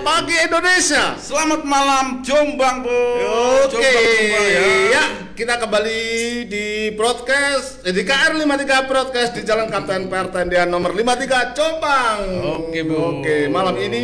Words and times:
Pagi 0.00 0.36
Indonesia. 0.38 1.14
Selamat 1.16 1.62
malam 1.62 2.20
Jombang, 2.20 2.80
Bu. 2.80 2.88
Oke. 2.90 3.76
Jombang, 3.76 4.46
ya. 4.46 4.60
Ya, 4.90 5.04
kita 5.32 5.54
kembali 5.56 6.00
di 6.46 6.66
broadcast 6.92 7.84
eh, 7.84 7.92
di 7.92 8.02
KR 8.02 8.32
53 8.34 8.44
broadcast 8.86 9.30
di 9.32 9.42
Jalan 9.42 9.68
Kapten 9.68 10.08
PR 10.08 10.28
Tendian 10.28 10.68
nomor 10.68 10.92
53 10.92 11.52
Jombang. 11.52 12.18
Oke, 12.58 12.80
Bu. 12.82 13.20
Oke, 13.20 13.46
malam 13.46 13.76
ini 13.76 14.02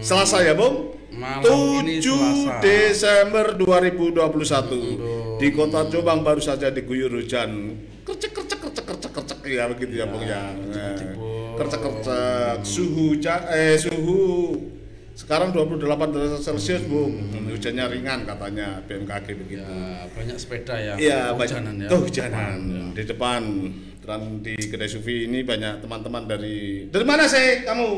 Selasa 0.00 0.40
ya, 0.40 0.52
Bung? 0.52 0.94
Malam 1.10 1.42
7 1.42 1.82
ini 1.82 1.94
Selasa. 1.98 2.60
Desember 2.60 3.46
2021. 3.54 5.40
Di 5.40 5.48
kota 5.50 5.86
Jombang 5.86 6.20
baru 6.22 6.38
saja 6.38 6.68
diguyur 6.68 7.10
hujan. 7.14 7.76
Kercek 8.04 8.32
kercek 8.32 8.58
kercek 8.58 8.84
kercek 8.84 9.12
kercek 9.12 9.38
ya 9.44 9.64
begitu 9.66 9.96
ya, 9.96 10.04
Bung 10.04 10.22
ya. 10.22 10.44
Nah, 10.52 10.96
Kercek 11.56 11.80
kercek 11.80 12.56
suhu 12.62 13.18
ca- 13.18 13.50
eh 13.50 13.74
suhu 13.74 14.54
sekarang 15.18 15.50
28 15.50 16.14
derajat 16.14 16.40
Celcius, 16.46 16.86
Bung. 16.86 17.10
Hujannya 17.50 17.90
ringan 17.90 18.22
katanya 18.22 18.78
BMKG 18.86 19.26
begitu. 19.34 19.66
Ya, 19.66 20.06
banyak 20.14 20.36
sepeda 20.38 20.78
ya. 20.78 20.94
Iya, 20.94 21.20
hujanan 21.34 21.74
banyak 21.74 21.84
ya. 21.84 21.88
kehujanan 21.90 22.58
di 22.94 23.02
depan 23.02 23.42
dan 24.06 24.20
di 24.46 24.54
kedai 24.54 24.86
Sufi 24.86 25.26
ini 25.26 25.42
banyak 25.42 25.82
teman-teman 25.82 26.22
dari 26.30 26.86
dari 26.86 27.02
mana 27.02 27.26
sih 27.26 27.66
kamu? 27.66 27.90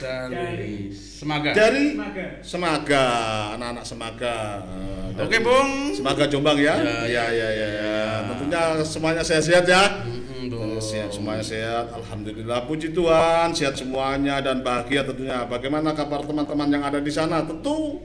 Dari 0.00 0.90
Semaga. 0.90 1.52
Dari 1.52 1.94
Semaga, 2.40 3.06
anak-anak 3.54 3.84
Semaga. 3.84 4.36
Eh, 4.66 5.06
dari 5.14 5.26
Oke, 5.28 5.38
Bung. 5.44 5.92
Semaga 5.92 6.24
Jombang 6.26 6.56
ya? 6.56 6.74
Ya, 6.80 6.96
Iya, 7.04 7.24
iya, 7.30 7.48
iya. 7.52 7.68
Ya. 7.76 8.00
Tentunya 8.32 8.62
semuanya 8.80 9.22
sehat-sehat 9.22 9.68
ya. 9.68 9.84
Eh, 10.08 10.20
Sehat, 10.80 11.12
semuanya 11.12 11.44
sehat. 11.44 11.92
Alhamdulillah, 11.92 12.64
puji 12.64 12.90
Tuhan, 12.90 13.52
sehat 13.52 13.76
semuanya 13.76 14.40
dan 14.40 14.64
bahagia 14.64 15.04
tentunya. 15.04 15.44
Bagaimana 15.44 15.92
kabar 15.92 16.24
teman-teman 16.24 16.72
yang 16.72 16.80
ada 16.80 16.98
di 16.98 17.12
sana? 17.12 17.44
Tentu 17.44 18.00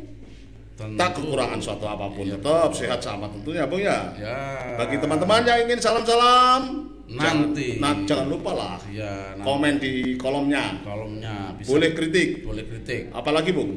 Tentu. 0.76 1.00
tak 1.00 1.16
kekurangan 1.16 1.56
suatu 1.56 1.88
apa 1.88 2.12
pun, 2.12 2.28
tetap 2.28 2.76
sehat 2.76 3.00
sama 3.00 3.32
tentunya, 3.32 3.64
Bung 3.64 3.80
ya. 3.80 4.12
Ya. 4.20 4.76
Bagi 4.76 5.00
teman-teman 5.00 5.48
yang 5.48 5.64
ingin 5.64 5.80
salam-salam 5.80 6.92
Nanti. 7.08 7.80
jangan, 7.80 7.80
nah, 7.80 7.94
jangan 8.04 8.28
lupa 8.28 8.52
lah 8.52 8.76
Ya, 8.92 9.32
nanti 9.40 9.46
komen 9.48 9.74
di 9.80 9.92
kolomnya. 10.20 10.66
kolomnya 10.84 11.56
bisa 11.56 11.70
Boleh 11.72 11.96
kritik, 11.96 12.44
boleh 12.44 12.64
kritik, 12.68 13.08
apalagi 13.16 13.56
Bung? 13.56 13.72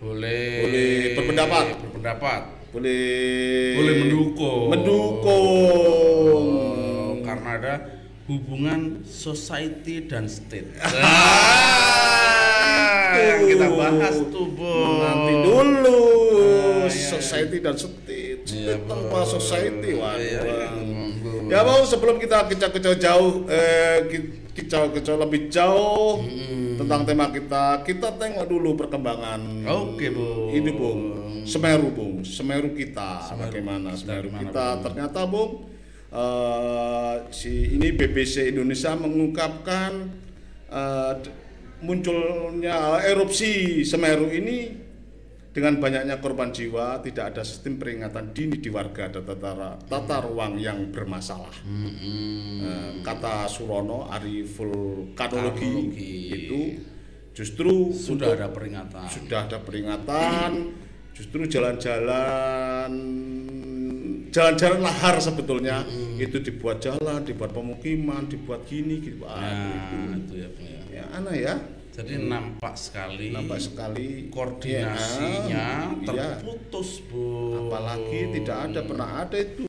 boleh 0.00 0.48
Boleh 0.64 0.90
berpendapat. 1.20 1.64
berpendapat, 1.84 2.40
Boleh 2.72 3.76
boleh 3.76 3.94
mendukung. 4.00 4.66
Mendukung. 4.72 6.44
Oh, 6.48 7.12
karena 7.20 7.50
ada 7.60 7.74
hubungan 8.28 9.02
society 9.08 10.04
dan 10.06 10.28
state. 10.28 10.76
Ah, 13.08 13.16
yang 13.16 13.48
kita 13.48 13.66
bahas 13.72 14.20
tuh, 14.28 14.52
Bung. 14.52 15.00
Nanti 15.00 15.32
dulu 15.40 16.00
Ah, 16.38 16.92
iya, 16.92 17.08
society 17.16 17.58
dan 17.64 17.72
state. 17.72 18.44
Iya, 18.44 18.84
tanpa 18.84 19.24
society, 19.24 19.96
waduh. 19.96 20.20
Iya, 20.20 20.40
iya. 20.44 20.68
Bung. 21.24 21.48
Ya 21.48 21.64
mau 21.64 21.80
sebelum 21.88 22.20
kita 22.20 22.44
kicau-kicau 22.44 22.94
jauh, 23.00 23.48
eh, 23.48 24.04
kicau-kicau 24.52 25.16
lebih 25.16 25.48
jauh 25.48 26.20
tentang 26.76 27.08
tema 27.08 27.32
kita, 27.32 27.80
kita 27.80 28.12
tengok 28.20 28.44
dulu 28.44 28.76
perkembangan. 28.76 29.64
Oke, 29.66 30.12
Bung. 30.12 30.52
Ini 30.52 30.70
bung, 30.76 31.00
Semeru 31.48 31.88
bung, 31.88 32.20
Semeru 32.28 32.76
kita, 32.76 33.24
Semeru 33.24 33.40
bagaimana 33.48 33.96
kita 33.96 34.00
Semeru 34.04 34.28
kita? 34.36 34.66
Bung? 34.68 34.82
Ternyata 34.84 35.20
bung, 35.24 35.50
eh, 36.10 37.14
si 37.30 37.74
ini 37.74 37.88
BBC 37.90 38.48
Indonesia 38.48 38.94
mengungkapkan 38.94 39.92
d- 41.14 41.32
munculnya 41.78 42.76
erupsi 43.02 43.80
Semeru 43.82 44.26
ini 44.28 44.86
dengan 45.48 45.74
banyaknya 45.76 46.18
korban 46.18 46.54
jiwa, 46.54 47.02
tidak 47.02 47.34
ada 47.34 47.42
sistem 47.42 47.78
peringatan 47.78 48.30
dini 48.30 48.58
di 48.58 48.70
warga 48.70 49.10
dan 49.10 49.26
tata, 49.26 49.74
tata 49.80 50.16
ruang 50.22 50.54
yang 50.54 50.90
bermasalah. 50.90 51.50
Eh, 51.66 53.02
kata 53.02 53.46
Surono, 53.46 54.06
vulkanologi 54.06 55.66
Vulkanologi. 55.66 56.14
itu 56.30 56.60
justru 57.32 57.90
sudah 57.90 58.30
untuk- 58.30 58.38
ada 58.38 58.48
peringatan. 58.50 59.06
sudah 59.10 59.40
ada 59.46 59.58
peringatan, 59.58 60.50
justru 61.10 61.42
jalan-jalan 61.48 62.92
jalan-jalan 64.28 64.80
lahar 64.80 65.16
sebetulnya 65.18 65.82
itu 66.16 66.38
dibuat 66.38 66.78
jalan, 66.78 67.22
dibuat 67.22 67.50
pemukiman, 67.52 68.26
dibuat 68.26 68.64
gini 68.64 69.00
gitu. 69.00 69.24
Aduh, 69.24 70.08
Nah, 70.08 70.16
itu 70.18 70.34
ya, 70.38 70.48
ya. 70.58 70.80
ya 70.92 71.04
aneh 71.14 71.36
ya. 71.42 71.54
Jadi 71.98 72.30
nampak 72.30 72.78
sekali 72.78 73.34
Nampak 73.34 73.58
sekali 73.58 74.30
koordinasinya 74.30 75.98
Ya, 76.06 76.38
terputus, 76.38 77.02
Bu. 77.02 77.66
apalagi 77.66 78.38
tidak 78.38 78.70
ada 78.70 78.80
pernah 78.86 79.26
ada 79.26 79.34
itu 79.34 79.66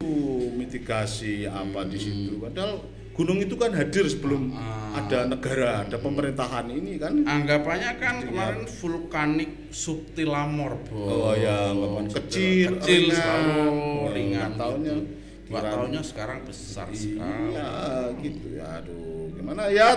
mitigasi 0.53 1.49
apa 1.49 1.89
di 1.89 1.97
situ 1.97 2.37
padahal 2.37 2.85
gunung 3.19 3.35
itu 3.37 3.51
kan 3.53 3.75
hadir 3.75 4.07
sebelum 4.07 4.55
Ah. 4.55 4.95
ada 4.95 5.27
negara 5.27 5.83
ada 5.83 5.99
pemerintahan 5.99 6.71
ini 6.71 6.95
kan 6.95 7.19
Anggapannya 7.19 7.91
kan 7.97 8.23
kemarin 8.23 8.63
vulkanik 8.65 9.51
subtilamor, 9.69 10.79
Bu. 10.87 10.95
oh 10.95 11.33
ya 11.35 11.69
anggapan 11.69 12.07
kecil 12.07 12.79
kecil 12.79 13.01
ringan. 13.03 13.11
selalu 13.13 13.59
Oh, 13.67 14.07
ringan. 14.09 14.51
taunya 14.55 14.95
gitu. 14.95 15.11
Kirain- 15.49 15.73
taunya 15.73 16.01
sekarang 16.01 16.39
besar 16.43 16.87
sekali. 16.89 17.51
iya 17.51 17.69
gitu 18.15 18.45
ya 18.55 18.79
aduh 18.79 19.33
gimana 19.33 19.67
ya 19.67 19.89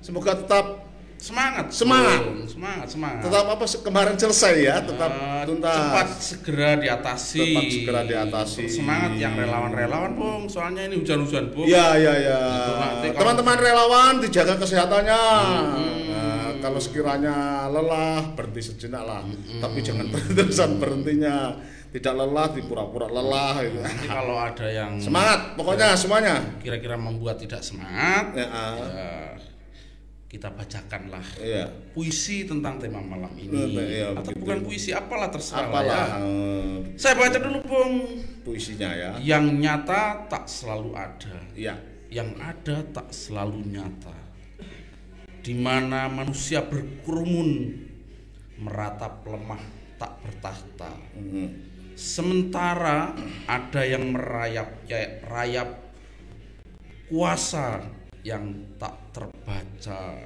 semoga 0.00 0.34
tetap 0.34 0.87
Semangat, 1.18 1.66
Semangat. 1.68 2.20
Bung. 2.22 2.46
semangat, 2.46 2.86
semangat. 2.88 3.20
tetap 3.26 3.44
apa 3.50 3.64
kemarin 3.66 4.14
selesai 4.14 4.54
ya 4.56 4.76
tetap 4.80 5.10
Eh, 5.10 5.42
tuntas 5.44 5.74
cepat 5.76 6.08
segera 6.16 6.70
diatasi. 6.74 7.38
Cepat 7.42 7.64
segera 7.68 8.00
diatasi. 8.02 8.62
Semangat 8.70 9.12
yang 9.14 9.34
relawan-relawan, 9.34 10.14
Bung. 10.14 10.42
Soalnya 10.46 10.86
ini 10.86 11.02
hujan-hujan, 11.02 11.50
Bung. 11.50 11.66
Ya 11.66 11.94
ya 11.94 12.14
ya. 12.14 12.40
Teman-teman 13.10 13.58
relawan 13.58 14.18
dijaga 14.18 14.54
kesehatannya. 14.56 15.22
Nah, 16.08 16.48
kalau 16.58 16.78
sekiranya 16.78 17.66
lelah 17.66 18.34
berhenti 18.34 18.62
sejenak 18.64 19.02
lah. 19.02 19.22
Tapi 19.58 19.78
jangan 19.80 20.06
terus-terusan 20.14 20.78
berhentinya. 20.78 21.58
Tidak 21.88 22.12
lelah 22.12 22.52
dipura-pura 22.52 23.08
lelah 23.08 23.64
gitu. 23.64 23.80
Nanti 23.80 24.06
kalau 24.06 24.36
ada 24.36 24.66
yang 24.66 25.00
Semangat 25.00 25.56
pokoknya 25.56 25.96
semuanya. 25.96 26.36
kira-kira 26.60 26.94
membuat 26.94 27.40
tidak 27.40 27.58
semangat, 27.58 28.36
Ya, 28.36 28.44
ah. 28.44 28.74
ya, 28.76 29.10
kita 30.28 30.52
bacakanlah 30.52 31.24
Iya. 31.40 31.64
puisi 31.96 32.44
tentang 32.44 32.76
tema 32.76 33.00
malam 33.00 33.32
ini. 33.34 33.80
Iya, 33.80 34.12
Atau 34.12 34.36
begitu. 34.36 34.40
bukan 34.44 34.58
puisi, 34.60 34.90
apalah 34.92 35.32
terserah 35.32 35.64
lah 35.64 35.68
Apalah 35.72 35.88
ya. 35.88 36.04
eh, 36.20 36.76
Saya 37.00 37.14
baca 37.16 37.38
dulu, 37.40 37.58
Bung. 37.64 37.94
puisinya 38.44 38.92
ya. 38.92 39.10
Yang 39.18 39.44
nyata 39.56 40.02
tak 40.28 40.44
selalu 40.44 40.90
ada. 40.94 41.36
Iya. 41.54 41.76
yang 42.08 42.32
ada 42.40 42.80
tak 42.88 43.12
selalu 43.12 43.68
nyata. 43.68 44.16
Di 45.44 45.52
mana 45.52 46.08
manusia 46.08 46.64
berkerumun 46.64 47.68
meratap 48.56 49.28
lemah 49.28 49.60
tak 50.00 50.16
bertahta. 50.24 50.96
Mhm. 51.12 51.46
Sementara 51.92 53.12
ada 53.44 53.82
yang 53.84 54.16
merayap 54.16 54.88
ya, 54.88 55.20
rayap 55.20 55.68
kuasa 57.08 57.84
yang 58.24 58.56
tak 58.80 59.07
terbaca. 59.18 60.22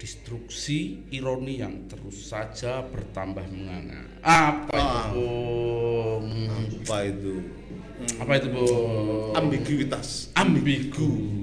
Destruksi 0.00 1.04
ironi 1.12 1.60
yang 1.60 1.84
terus 1.84 2.32
saja 2.32 2.80
bertambah 2.80 3.44
menganga. 3.52 4.00
Apa 4.24 4.72
itu, 4.72 4.80
Ah. 4.80 5.08
Bung? 5.12 6.26
Apa 6.48 6.96
itu? 7.04 7.34
Apa 8.16 8.32
itu, 8.40 8.48
Bung? 8.48 9.36
Ambiguitas. 9.36 10.32
Ambigu. 10.32 11.36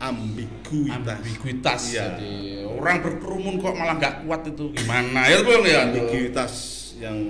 Ambiguitas. 0.00 1.20
ambiguitas 1.20 1.80
Iya. 1.92 2.16
jadi 2.16 2.32
orang 2.72 3.04
berkerumun 3.04 3.60
kok 3.60 3.76
malah 3.76 4.00
nggak 4.00 4.24
kuat 4.24 4.48
itu 4.48 4.72
gimana 4.72 5.28
ya 5.28 5.44
bang 5.44 5.60
ya 5.68 5.78
ambiguitas 5.84 6.52
yang 6.96 7.20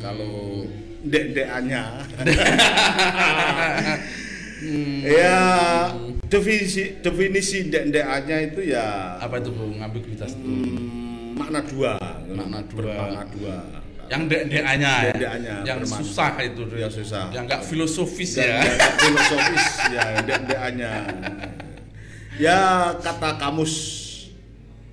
kalau 0.00 0.64
dek-dekannya 1.04 1.84
ya 5.04 5.36
definisi 6.30 7.02
definisi 7.02 7.66
dek-dekannya 7.66 8.36
itu 8.48 8.60
ya 8.70 9.18
apa 9.18 9.36
itu 9.36 9.50
bang 9.50 9.82
ambiguitas 9.82 10.30
itu. 10.32 10.46
Hmm, 10.46 11.34
makna 11.34 11.60
dua. 11.60 11.98
Makna 12.26 12.62
dua. 12.64 12.78
bermakna 12.78 13.22
dua. 13.28 13.56
Yang 14.06 14.22
dek 14.26 14.42
dekannya 14.48 14.90
ya 14.90 15.02
Dek-dekannya 15.08 15.54
yang 15.62 15.78
bermakna. 15.82 15.98
susah 16.02 16.30
itu 16.40 16.62
Yang 16.74 16.92
susah. 16.98 17.24
yang 17.30 17.44
nggak 17.46 17.62
filosofis 17.62 18.30
dan 18.34 18.46
ya. 18.46 18.58
yang 18.62 18.94
filosofis 18.96 19.64
ya 19.90 20.02
dek-dekannya 20.24 20.92
ya 22.36 22.58
kata 22.96 23.30
kamus 23.36 23.74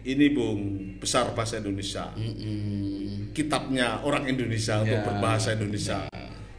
ini 0.03 0.31
bung 0.31 0.59
besar 0.97 1.33
bahasa 1.33 1.59
Indonesia. 1.59 2.09
Mm-mm. 2.15 3.29
kitabnya 3.31 4.01
orang 4.01 4.25
Indonesia 4.25 4.79
untuk 4.79 4.97
Ya. 4.97 5.05
berbahasa 5.05 5.53
Indonesia. 5.53 6.09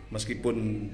Meskipun 0.09 0.87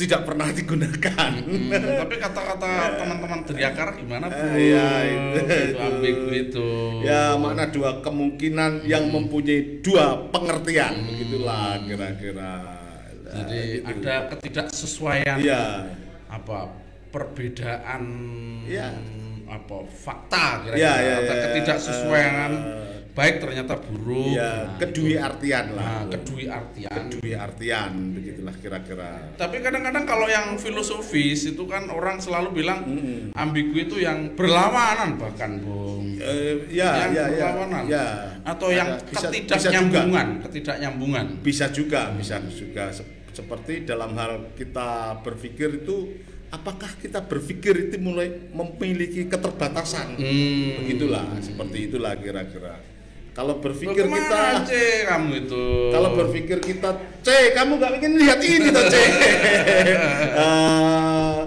tidak 0.00 0.24
pernah 0.24 0.48
digunakan. 0.48 1.30
Hmm, 1.44 1.68
tapi 2.00 2.14
kata-kata 2.16 2.70
teman-teman 2.96 3.44
dari 3.44 3.62
akar 3.68 3.88
gimana 4.00 4.32
bu? 4.32 4.40
Iya, 4.56 4.88
itu. 5.04 5.40
itu 5.44 5.76
ambigu 5.76 6.28
itu. 6.32 6.68
Ya 7.04 7.36
makna 7.36 7.68
dua 7.68 8.00
kemungkinan 8.00 8.88
yang 8.88 9.12
mempunyai 9.12 9.84
dua 9.84 10.32
pengertian 10.32 11.04
begitulah 11.04 11.76
kira-kira. 11.84 12.52
Jadi 13.30 13.60
gitu. 13.78 13.86
ada 13.86 14.14
ketidaksesuaian 14.34 15.36
Iya. 15.38 15.64
apa 16.26 16.58
perbedaan 17.12 18.02
Iya. 18.66 18.90
apa 19.50 19.76
fakta 19.86 20.64
kira-kira 20.64 20.78
Iya, 20.80 20.92
iya, 20.98 21.14
atau 21.20 21.34
iya. 21.34 21.42
ketidaksesuaian 21.46 22.52
Eh. 22.56 22.99
Baik 23.10 23.42
ternyata 23.42 23.74
buruk. 23.76 24.32
Ya, 24.32 24.70
Nah, 24.70 24.78
kedui 24.78 25.14
itu. 25.14 25.20
artian 25.20 25.64
Nah, 25.70 25.76
lah. 25.76 26.00
kedui 26.08 26.44
artian. 26.46 27.00
Kedui 27.10 27.32
artian 27.34 27.90
begitulah 28.14 28.54
kira-kira. 28.56 29.12
Tapi 29.34 29.56
kadang-kadang 29.58 30.04
kalau 30.04 30.26
yang 30.26 30.54
filosofis 30.56 31.50
itu 31.50 31.62
kan 31.66 31.90
orang 31.90 32.18
selalu 32.18 32.54
bilang 32.54 32.86
Mm-mm. 32.86 33.34
ambigu 33.34 33.76
itu 33.76 33.96
yang 33.98 34.34
berlawanan 34.34 35.18
bahkan, 35.18 35.58
Bung. 35.60 36.16
Eh, 36.16 36.70
ya, 36.70 37.08
yang 37.08 37.10
ya, 37.10 37.24
ya, 37.26 37.26
berlawanan. 37.50 37.82
ya. 37.86 38.06
Atau 38.42 38.68
yang. 38.70 38.96
Bisa- 39.04 39.28
ketidaknyambungan, 39.30 40.26
ketidaknyambungan. 40.44 41.26
Bisa 41.40 41.66
juga, 41.68 42.14
bisa 42.14 42.38
juga 42.46 42.88
Se- 42.90 43.06
seperti 43.30 43.84
dalam 43.84 44.14
hal 44.14 44.54
kita 44.54 45.20
berpikir 45.22 45.82
itu 45.82 46.18
apakah 46.50 46.90
kita 46.98 47.22
berpikir 47.22 47.88
itu 47.88 47.96
mulai 47.98 48.26
memiliki 48.50 49.26
keterbatasan. 49.26 50.18
Hmm. 50.18 50.82
Begitulah, 50.82 51.38
seperti 51.38 51.90
itulah 51.90 52.14
kira-kira. 52.14 52.74
Kalau 53.30 53.54
Loh, 53.56 53.62
berpikir 53.62 54.04
ke 54.04 54.10
mana, 54.10 54.18
kita 54.26 54.42
Ce, 54.66 54.86
kamu 55.06 55.30
itu. 55.46 55.64
kalau 55.94 56.10
berpikir 56.18 56.58
kita, 56.58 56.90
C, 57.22 57.28
kamu 57.54 57.78
nggak 57.78 57.92
ingin 58.02 58.12
lihat 58.18 58.40
ini 58.42 58.68
toh, 58.74 58.84
C. 58.90 58.96
Eh, 60.40 61.38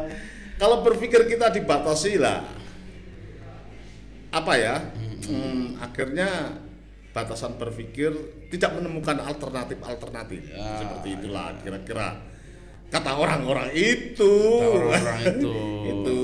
kalau 0.55 0.79
berpikir 0.79 1.27
kita 1.27 1.51
dibatasi 1.51 2.23
lah, 2.23 2.47
apa 4.31 4.53
ya? 4.55 4.75
Hmm, 5.27 5.75
akhirnya 5.79 6.55
batasan 7.13 7.55
berpikir 7.61 8.11
tidak 8.49 8.79
menemukan 8.81 9.21
alternatif-alternatif. 9.21 10.41
Ya, 10.49 10.81
Seperti 10.81 11.09
itulah 11.19 11.53
kira-kira 11.61 12.07
kata 12.89 13.11
orang-orang 13.13 13.69
itu. 13.75 14.33
Kata 14.33 14.67
orang-orang 14.71 15.19
itu. 15.29 15.53
itu. 15.93 16.15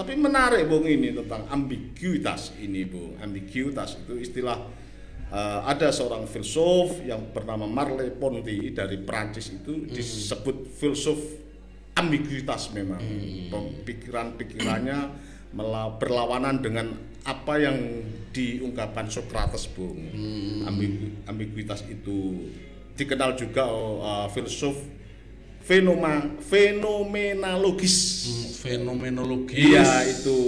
Tapi 0.00 0.16
menarik 0.16 0.64
Bung 0.64 0.88
ini 0.88 1.12
tentang 1.12 1.44
ambiguitas 1.52 2.56
ini 2.56 2.88
Bung. 2.88 3.20
Ambiguitas 3.20 4.00
itu 4.00 4.16
istilah 4.16 4.56
eh, 5.28 5.60
ada 5.60 5.92
seorang 5.92 6.24
filsuf 6.24 7.04
yang 7.04 7.28
bernama 7.36 7.68
Marle 7.68 8.08
Ponti 8.08 8.72
dari 8.72 8.96
Prancis 8.96 9.52
itu 9.52 9.84
disebut 9.84 10.72
filsuf 10.72 11.20
ambiguitas 11.92 12.72
memang. 12.72 12.96
Pikiran-pikirannya 13.84 14.98
mela- 15.52 15.92
berlawanan 16.00 16.64
dengan 16.64 16.96
apa 17.20 17.60
yang 17.60 17.76
diungkapkan 18.32 19.04
Socrates 19.04 19.68
Bung. 19.68 20.00
Ambigu- 20.64 21.28
ambiguitas 21.28 21.84
itu 21.84 22.48
dikenal 22.96 23.36
juga 23.36 23.68
eh, 24.00 24.28
filsuf 24.32 24.80
fenoma 25.70 26.26
fenomenologis. 26.42 27.96
Hmm, 28.26 28.46
fenomenologis. 28.58 29.54
Iya 29.54 29.86
itu 30.10 30.38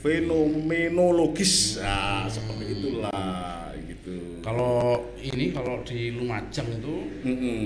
fenomenologis. 0.00 1.76
Nah, 1.84 2.24
seperti 2.32 2.80
itulah 2.80 3.76
gitu. 3.84 4.40
Kalau 4.40 5.04
ini 5.20 5.52
kalau 5.52 5.84
di 5.84 6.16
Lumajang 6.16 6.80
itu 6.80 6.96
Mm-mm. 7.28 7.64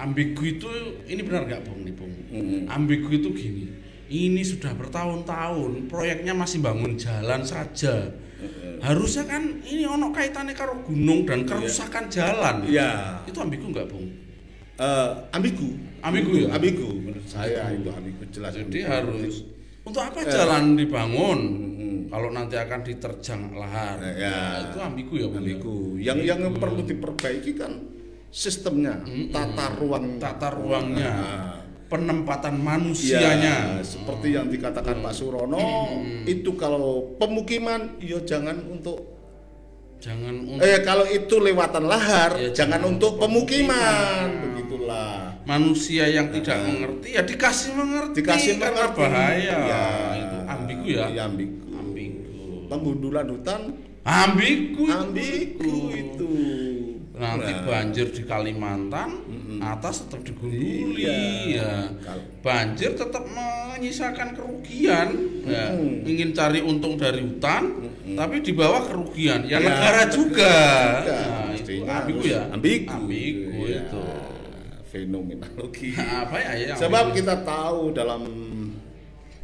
ambigu 0.00 0.40
itu 0.48 0.68
ini 1.04 1.20
benar 1.20 1.44
nggak 1.44 1.68
Bung 1.68 1.84
nih 1.84 1.92
Bung? 1.92 2.14
Mm-mm. 2.32 2.64
Ambigu 2.72 3.12
itu 3.12 3.28
gini. 3.36 3.68
Ini 4.10 4.40
sudah 4.40 4.72
bertahun-tahun 4.74 5.86
proyeknya 5.86 6.32
masih 6.32 6.64
bangun 6.64 6.96
jalan 6.96 7.44
saja. 7.44 8.08
Harusnya 8.80 9.28
kan 9.28 9.60
ini 9.68 9.84
ono 9.84 10.08
kaitannya 10.16 10.56
karo 10.56 10.80
gunung 10.80 11.28
dan 11.28 11.44
kerusakan 11.44 12.08
jalan. 12.08 12.64
Iya. 12.64 13.20
Itu 13.28 13.44
ambigu 13.44 13.68
nggak 13.68 13.86
Bung? 13.92 14.29
Eh, 14.80 15.10
ambigu. 15.36 15.68
Ambigu 16.00 16.32
ya? 16.40 16.48
Ambigu 16.56 16.88
menurut 16.96 17.28
saya 17.28 17.68
itu 17.68 17.92
ambigu 17.92 18.24
jelas. 18.32 18.56
Jadi 18.56 18.80
ambigu. 18.80 18.88
harus 18.88 19.34
untuk 19.84 20.00
apa 20.00 20.24
Eh. 20.24 20.32
jalan 20.32 20.64
dibangun? 20.72 21.40
Mm-mm. 21.40 21.96
Kalau 22.08 22.32
nanti 22.32 22.56
akan 22.56 22.80
diterjang 22.80 23.42
lahar. 23.54 24.00
Eh, 24.00 24.24
ya. 24.24 24.32
Nah, 24.32 24.56
itu 24.66 24.78
ambigu 24.80 25.14
ya 25.14 25.26
Bung? 25.28 25.34
ya? 25.36 25.38
ambigu. 25.38 25.76
Yang 26.00 26.18
yang 26.24 26.40
perlu 26.56 26.80
diperbaiki 26.82 27.52
kan 27.54 27.72
sistemnya, 28.30 29.04
tata 29.28 29.76
ruang 29.76 30.16
Tata 30.16 30.48
ruangnya. 30.48 31.12
Nah, 31.12 31.50
Penempatan 31.90 32.54
manusianya. 32.54 33.82
seperti 33.82 34.38
yang 34.38 34.46
dikatakan 34.46 35.02
Pak 35.02 35.10
Surono, 35.10 35.90
itu 36.22 36.54
kalau 36.54 37.18
pemukiman, 37.18 37.98
ya 37.98 38.22
jangan 38.22 38.62
untuk 38.64 39.10
Jangan 40.00 40.32
untuk 40.48 40.64
eh 40.64 40.80
kalau 40.80 41.04
itu 41.04 41.36
lewatan 41.36 41.84
lahar, 41.84 42.32
Ya, 42.32 42.48
jangan 42.56 42.80
jangan 42.80 42.94
untuk 42.96 43.20
untuk 43.20 43.26
pemukiman, 43.28 43.76
pemukiman. 44.32 44.59
Manusia 45.42 46.04
yang 46.06 46.28
tidak 46.30 46.58
mengerti 46.62 47.08
ya 47.12 47.22
dikasih 47.22 47.70
mengerti 47.72 48.16
Dikasih 48.20 48.52
karena 48.56 48.88
mengerti. 48.88 49.00
bahaya 49.00 49.56
Ya. 49.60 49.84
itu 50.16 50.36
ambigu 50.46 50.86
ya 50.86 51.04
Iya, 51.08 51.22
ambigu. 51.26 51.56
ambigu 51.72 52.20
Penggundulan 52.66 53.26
hutan, 53.28 53.60
ambigu 54.00 54.84
ambigu 54.86 55.74
itu. 55.92 56.32
nanti 57.12 57.52
Nah, 57.52 57.60
banjir 57.68 58.08
di 58.08 58.22
Kalimantan 58.24 59.10
atas 59.60 60.08
tetap 60.08 60.24
digunduli 60.24 61.04
Iya. 61.04 61.52
ya 61.52 61.72
banjir 62.40 62.96
tetap 62.96 63.28
menyisakan 63.28 64.32
kerugian 64.32 65.08
ya. 65.44 65.68
Mm-mm. 65.68 66.08
ingin 66.08 66.32
cari 66.32 66.64
untung 66.64 66.96
dari 66.96 67.20
hutan 67.20 67.92
tapi 68.10 68.40
di 68.40 68.56
bawah 68.56 68.88
kerugian 68.88 69.44
ya, 69.44 69.60
Ya, 69.60 69.68
negara 69.68 70.02
juga, 70.08 70.54
juga. 71.04 71.18
Nah, 71.20 71.52
itu 71.52 71.72
ambigu 71.84 72.22
ya 72.24 72.42
Ambigu. 72.48 72.88
ambigu 72.88 73.58
Iya. 73.68 73.80
itu 73.84 74.04
Fenomenologi. 74.90 75.94
apa 76.26 76.36
ya 76.36 76.52
ya 76.58 76.74
Sebab 76.74 77.14
kita 77.14 77.46
tahu 77.46 77.94
dalam 77.94 78.22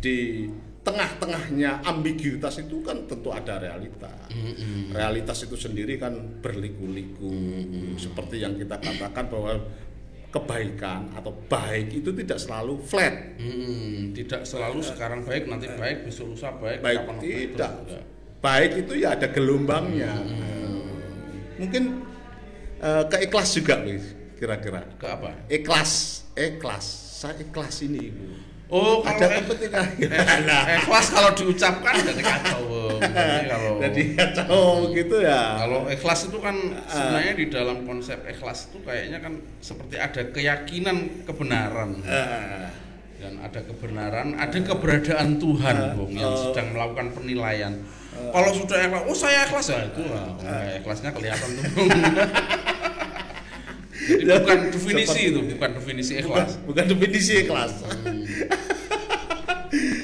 di 0.03 0.51
tengah-tengahnya 0.83 1.83
ambiguitas 1.83 2.63
itu 2.63 2.79
kan 2.83 3.07
tentu 3.11 3.35
ada 3.35 3.59
realita. 3.59 4.11
Mm-mm. 4.31 4.95
Realitas 4.95 5.43
itu 5.43 5.59
sendiri 5.59 5.99
kan 5.99 6.15
berliku-liku. 6.39 7.31
Seperti 7.99 8.43
yang 8.43 8.55
kita 8.55 8.79
katakan 8.79 9.27
bahwa 9.27 9.59
kebaikan 10.31 11.11
atau 11.17 11.35
baik 11.51 11.91
itu 11.91 12.15
tidak 12.15 12.39
selalu 12.39 12.79
flat. 12.83 13.35
Mm-mm, 13.39 14.15
tidak 14.15 14.47
selalu 14.47 14.79
sekarang 14.83 15.27
baik 15.27 15.51
nanti 15.51 15.67
baik 15.71 16.07
besok 16.07 16.35
lusa 16.35 16.55
baik 16.55 16.79
Baik 16.83 16.99
kapan 17.03 17.17
tidak. 17.19 17.73
enggak. 17.83 18.05
Baik 18.39 18.71
itu 18.87 18.93
ya 19.03 19.09
ada 19.19 19.27
gelombangnya. 19.27 20.13
Mungkin 21.57 21.83
eh, 22.79 23.05
keikhlas 23.11 23.59
juga 23.59 23.81
Wis, 23.83 24.13
kira-kira. 24.37 24.85
ke 24.97 25.07
apa 25.09 25.33
Ikhlas, 25.49 26.23
ikhlas. 26.37 26.85
Saya 27.17 27.41
ikhlas 27.41 27.81
ini, 27.81 28.13
Ibu. 28.13 28.25
oh 28.69 29.01
kalau 29.01 29.17
Ada 29.17 29.25
eh, 29.25 29.41
kepentingan. 29.41 29.87
eh, 30.05 30.77
ikhlas 30.85 31.07
kalau 31.09 31.31
diucapkan 31.33 31.95
jadi 31.97 32.23
kacau 32.23 32.63
kalau 33.51 33.73
Jadi 33.81 34.03
kacau 34.13 34.65
gitu 34.93 35.17
ya. 35.23 35.57
kalau 35.57 35.87
ikhlas 35.87 36.29
itu 36.29 36.39
kan 36.43 36.57
sebenarnya 36.85 37.33
di 37.35 37.47
dalam 37.49 37.87
konsep 37.87 38.21
ikhlas 38.27 38.69
itu 38.69 38.79
kayaknya 38.85 39.25
kan 39.25 39.33
seperti 39.63 39.97
ada 39.97 40.23
keyakinan 40.29 41.25
kebenaran 41.25 42.03
Eh, 42.05 42.69
dan 43.17 43.41
ada 43.41 43.61
kebenaran 43.65 44.37
ada 44.37 44.59
keberadaan 44.61 45.41
Tuhan 45.41 45.77
Bung 45.97 46.13
yang 46.13 46.29
oh. 46.29 46.53
sedang 46.53 46.77
melakukan 46.77 47.17
penilaian 47.17 47.73
kalau 48.13 48.51
sudah 48.53 48.77
ikhlas 48.83 49.03
oh 49.09 49.17
saya 49.17 49.49
ikhlas 49.49 49.67
ya 49.73 49.81
itu 49.89 50.03
lah 50.05 50.27
ikhlasnya 50.77 51.11
kelihatan 51.17 51.49
tuh. 51.55 51.65
Jadi 54.07 54.31
bukan 54.39 54.59
definisi 54.71 55.21
itu 55.27 55.41
bukan 55.49 55.71
definisi 55.75 56.13
bukan, 56.15 56.23
ikhlas 56.23 56.51
bukan 56.63 56.85
definisi 56.87 57.33
ikhlas. 57.43 57.73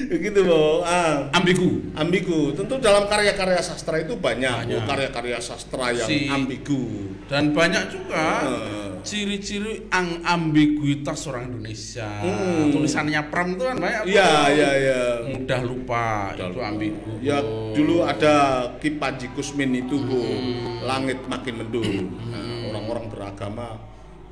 Begitu, 0.05 0.45
Bang. 0.45 0.85
Ah, 0.85 1.13
ambigu 1.33 1.81
ambigu. 1.95 2.53
Tentu 2.53 2.77
dalam 2.77 3.07
karya-karya 3.07 3.57
sastra 3.57 3.97
itu 3.97 4.13
banyak, 4.13 4.69
Banyak. 4.69 4.85
Karya-karya 4.85 5.39
sastra 5.39 5.89
yang 5.89 6.05
Si- 6.05 6.29
ambigu. 6.29 7.09
dan 7.25 7.49
banyak 7.49 7.89
juga 7.89 8.23
Eh. 8.45 8.89
ciri-ciri 9.01 9.89
ang 9.89 10.21
ambiguitas 10.21 11.25
orang 11.25 11.49
Indonesia 11.49 12.05
Hmm. 12.19 12.69
tulisannya 12.69 13.25
Pram 13.27 13.55
itu 13.55 13.63
kan 13.63 13.75
banyak 13.75 14.01
Iya, 14.05 14.29
iya, 14.51 14.69
iya. 14.77 15.01
mudah 15.25 15.61
lupa 15.61 16.29
Mudah 16.29 16.45
itu 16.45 16.53
lupa. 16.53 16.67
ambigu 16.67 17.11
Ya 17.19 17.37
dulu 17.73 17.95
ada 18.03 18.35
Ki 18.77 18.93
Panji 18.93 19.31
Kusmin 19.33 19.73
itu 19.73 19.97
bu, 19.97 20.19
Hmm. 20.19 20.85
langit 20.85 21.17
makin 21.25 21.53
mendung. 21.57 21.89
Nah, 22.21 22.69
orang-orang 22.69 23.05
beragama 23.09 23.67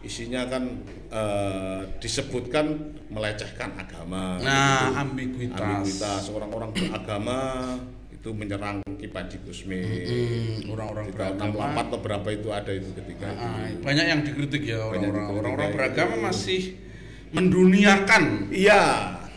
isinya 0.01 0.41
kan 0.45 0.63
eh, 1.09 1.79
disebutkan 1.97 2.65
melecehkan 3.07 3.75
agama. 3.75 4.41
nah 4.41 4.89
gitu. 4.89 4.97
ambiguitas, 4.97 5.61
ambiguitas 5.61 6.23
orang-orang 6.29 6.69
beragama 6.73 7.39
itu 8.11 8.29
menyerang 8.31 8.81
Ki 8.97 9.09
Panji 9.09 9.37
Kusmin. 9.41 9.81
Hmm, 9.81 10.73
orang-orang 10.73 11.05
beragama 11.09 11.73
64 11.73 11.85
atau 11.85 11.99
berapa 11.99 12.27
itu 12.29 12.47
ada 12.49 12.71
itu 12.71 12.89
ketika 12.93 13.27
itu. 13.29 13.45
ah, 13.45 13.65
banyak 13.81 14.05
yang 14.05 14.21
dikritik 14.21 14.61
ya 14.61 14.77
orang-orang 14.85 15.53
ya, 15.57 15.73
beragama 15.73 16.13
itu. 16.17 16.25
masih 16.25 16.61
menduniakan 17.31 18.23
Iya. 18.51 18.81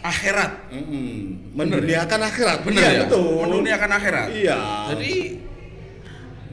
akhirat. 0.05 0.69
Bener 0.69 1.81
Menduniakan 1.81 2.21
akhirat. 2.29 2.59
Bener 2.61 2.83
iya, 2.85 2.91
ya? 2.93 3.01
betul. 3.09 3.41
Menduniakan 3.41 3.91
akhirat. 3.91 4.27
Iya. 4.37 4.59
Jadi 4.93 5.13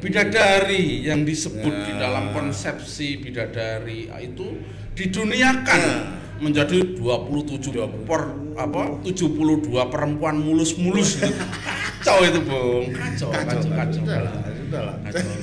bidadari 0.01 1.05
yang 1.05 1.22
disebut 1.22 1.70
di 1.86 1.93
Ya. 1.93 2.10
dalam 2.10 2.34
konsepsi 2.34 3.22
bidadari 3.22 4.10
itu 4.17 4.58
diduniakan 4.98 5.79
Ya. 5.79 5.98
menjadi 6.41 6.98
27 6.98 7.86
per 8.10 8.34
apa 8.58 8.98
72 9.05 9.86
perempuan 9.88 10.41
mulus-mulus 10.41 11.22
gitu. 11.22 11.29
kacau 12.01 12.17
itu, 12.25 12.41
Bung. 12.41 12.89
Kacau, 12.91 13.29
kacau, 13.29 13.70
kacau. 13.70 14.01
Sudah 14.01 14.20
lah, 14.25 14.34
sudah 14.50 14.81
lah. 14.89 14.96
Kacau. 15.05 15.29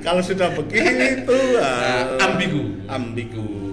Kalau 0.00 0.22
sudah 0.24 0.48
begitu, 0.56 1.38
Nah, 1.60 2.18
ah, 2.18 2.26
ambigu. 2.26 2.62
ambigu. 2.88 3.69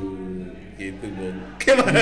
Gitu, 0.97 1.13
Bung. 1.13 1.37
Gimana? 1.61 1.99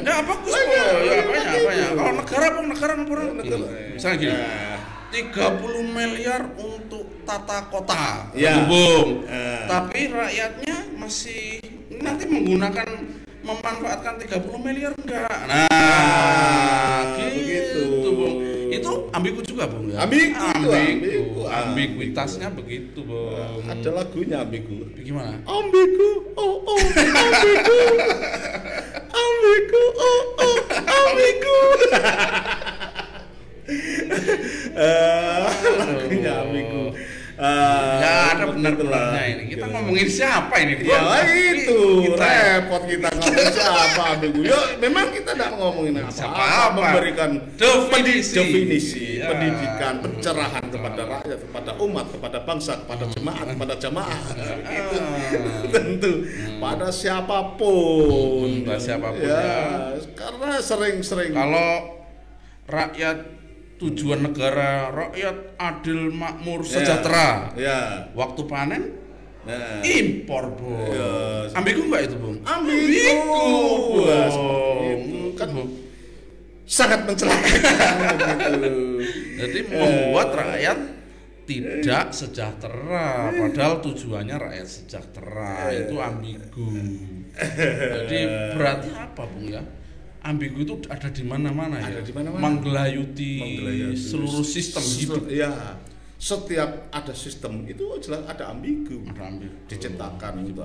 Ya 0.00 0.16
bagus 0.24 0.52
kok. 0.56 0.64
Ya 1.04 1.14
apanya 1.20 1.52
apanya. 1.52 1.86
Kalau 1.92 2.12
negara 2.16 2.46
Bung, 2.56 2.66
negara 2.72 2.92
negara. 2.96 3.22
Negara. 3.28 3.44
Gini, 3.44 3.92
Misalnya 3.92 4.16
gini. 4.16 4.32
Nah, 4.32 4.78
30 5.12 5.84
miliar 5.92 6.42
untuk 6.56 7.04
tata 7.28 7.68
kota, 7.68 8.32
Ya. 8.32 8.64
Bung. 8.64 9.28
Eh. 9.28 9.68
Tapi 9.68 10.08
rakyatnya 10.08 10.76
masih 10.96 11.60
nanti 12.00 12.24
menggunakan 12.24 12.88
memanfaatkan 13.44 14.16
30 14.16 14.56
miliar 14.64 14.96
enggak? 14.96 15.28
Nah, 15.44 17.04
begitu. 17.20 17.84
gitu, 17.84 18.08
Bung. 18.16 18.36
Itu 18.72 18.90
ambigu 19.12 19.44
juga, 19.44 19.68
Bung 19.68 19.92
ya. 19.92 20.08
Ambigu, 20.08 20.40
ambigu. 20.40 20.72
ambigu. 20.72 21.31
Ambiguitasnya 21.52 22.48
begitu, 22.48 23.04
Bung. 23.04 23.68
Ada 23.68 23.90
lagunya 23.92 24.40
ambigu. 24.40 24.88
Gimana? 24.96 25.36
Ambigu, 25.44 26.32
oh 26.32 26.64
oh, 26.64 26.80
ambigu, 26.80 27.80
ambigu, 29.12 29.82
oh 30.00 30.22
oh, 30.40 30.58
ambigu. 30.72 31.58
Eh, 34.72 35.46
lagunya 35.78 36.32
ambigu. 36.42 36.96
Ya 37.32 38.12
ada 38.30 38.44
benar 38.52 38.72
begitulah. 38.72 39.02
benarnya 39.08 39.24
ini. 39.32 39.42
Kita 39.48 39.64
ngomongin 39.66 40.06
siapa 40.06 40.54
ini, 40.58 40.72
Bung? 40.76 40.86
Ya 40.86 41.00
itu 41.24 41.80
Kita 42.06 42.26
repot 42.28 42.82
kita 42.84 43.08
ngomongin 43.10 43.48
siapa. 43.56 44.04
Ya 44.42 44.60
memang 44.78 45.06
kita 45.10 45.30
tidak 45.32 45.50
ngomongin 45.56 45.94
apa, 45.98 46.12
Siapa 46.12 46.36
apa 46.36 46.52
apa. 46.68 46.76
memberikan 46.78 47.30
Definisi. 47.54 48.34
definisi, 48.34 49.04
Ya. 49.16 49.28
pendidikan, 49.28 49.94
pencerahan 49.98 50.64
kepada 50.66 51.02
rakyat, 51.08 51.38
kepada 51.42 51.70
umat, 51.78 52.06
kepada 52.10 52.38
bangsa, 52.42 52.72
kepada 52.78 53.04
jemaat, 53.06 53.46
kepada 53.48 53.74
jamaah. 53.76 54.20
Itu 54.66 54.96
Ah. 54.98 55.62
tentu 55.74 56.12
pada 56.58 56.88
siapa 56.90 57.54
pun. 57.54 58.48
Hmm, 58.60 58.66
pada 58.66 58.78
siapa 58.78 59.08
pun, 59.08 59.22
ya. 59.22 59.40
ya. 59.40 59.58
Karena 60.12 60.58
sering-sering 60.58 61.32
Kalau 61.32 62.02
rakyat 62.64 63.18
tujuan 63.82 64.22
negara 64.22 64.94
rakyat 64.94 65.58
adil 65.58 66.14
makmur 66.14 66.62
Ya. 66.62 66.70
sejahtera. 66.70 67.28
Ya. 67.58 67.80
Waktu 68.14 68.46
panen 68.46 68.82
Nah. 69.42 69.82
impor, 69.82 70.54
Bung. 70.54 70.86
Ya. 70.86 71.50
Ambigu 71.50 71.90
enggak 71.90 72.06
itu, 72.06 72.14
Bung? 72.14 72.38
Ambigu. 72.46 73.18
Itu. 74.06 75.34
Kan 75.34 75.50
sangat 76.62 77.02
mencelakai 77.10 77.58
gitu. 77.58 78.70
Jadi 79.42 79.58
membuat 79.74 80.30
rakyat 80.30 80.78
tidak 81.42 82.14
sejahtera 82.14 83.34
padahal 83.34 83.82
tujuannya 83.82 84.38
rakyat 84.38 84.68
sejahtera 84.70 85.74
itu 85.74 85.98
ambigu. 85.98 86.70
Jadi 87.98 88.18
berarti 88.54 88.88
apa, 88.94 89.22
Bung 89.26 89.50
ya? 89.50 89.62
Ambigu 90.22 90.62
itu 90.62 90.74
ada 90.86 91.10
di 91.10 91.26
mana-mana 91.26 91.82
ya. 91.82 91.98
Ada 91.98 92.02
di 92.06 92.14
mana-mana. 92.14 92.42
Menggelayuti, 92.46 93.42
Menggelayuti 93.42 93.98
seluruh 93.98 94.46
sistem 94.46 94.84
hidup. 94.86 95.26
Ya, 95.26 95.50
setiap 96.14 96.86
ada 96.94 97.10
sistem 97.10 97.66
itu 97.66 97.82
jelas 97.98 98.22
ada 98.30 98.54
ambigu. 98.54 99.02
Ada 99.10 99.22
ambigu. 99.26 99.56
Diciptakan 99.66 100.46
gitu. 100.46 100.62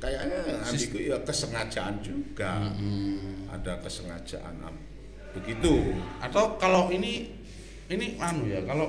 Kayaknya 0.00 0.40
ambigu 0.64 0.98
ya 1.04 1.16
kesengajaan 1.20 1.94
juga. 2.00 2.72
Ada 3.52 3.84
kesengajaan 3.84 4.56
begitu. 5.36 6.00
Atau 6.24 6.56
kalau 6.56 6.88
ini 6.88 7.28
ini 7.92 8.16
anu 8.16 8.48
ya, 8.48 8.64
kalau 8.64 8.88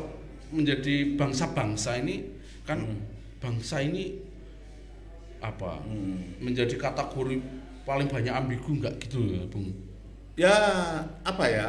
menjadi 0.55 1.19
bangsa-bangsa 1.19 1.99
ini 1.99 2.23
kan 2.63 2.79
bangsa 3.43 3.83
ini 3.83 4.15
apa? 5.43 5.83
Hmm. 5.83 6.39
Menjadi 6.39 6.79
kategori 6.79 7.35
paling 7.83 8.07
banyak 8.07 8.31
ambigu 8.31 8.79
enggak 8.79 8.95
gitu 9.03 9.19
ya, 9.27 9.43
Bung? 9.51 9.84
Ya, 10.35 10.55
apa 11.23 11.45
ya? 11.47 11.67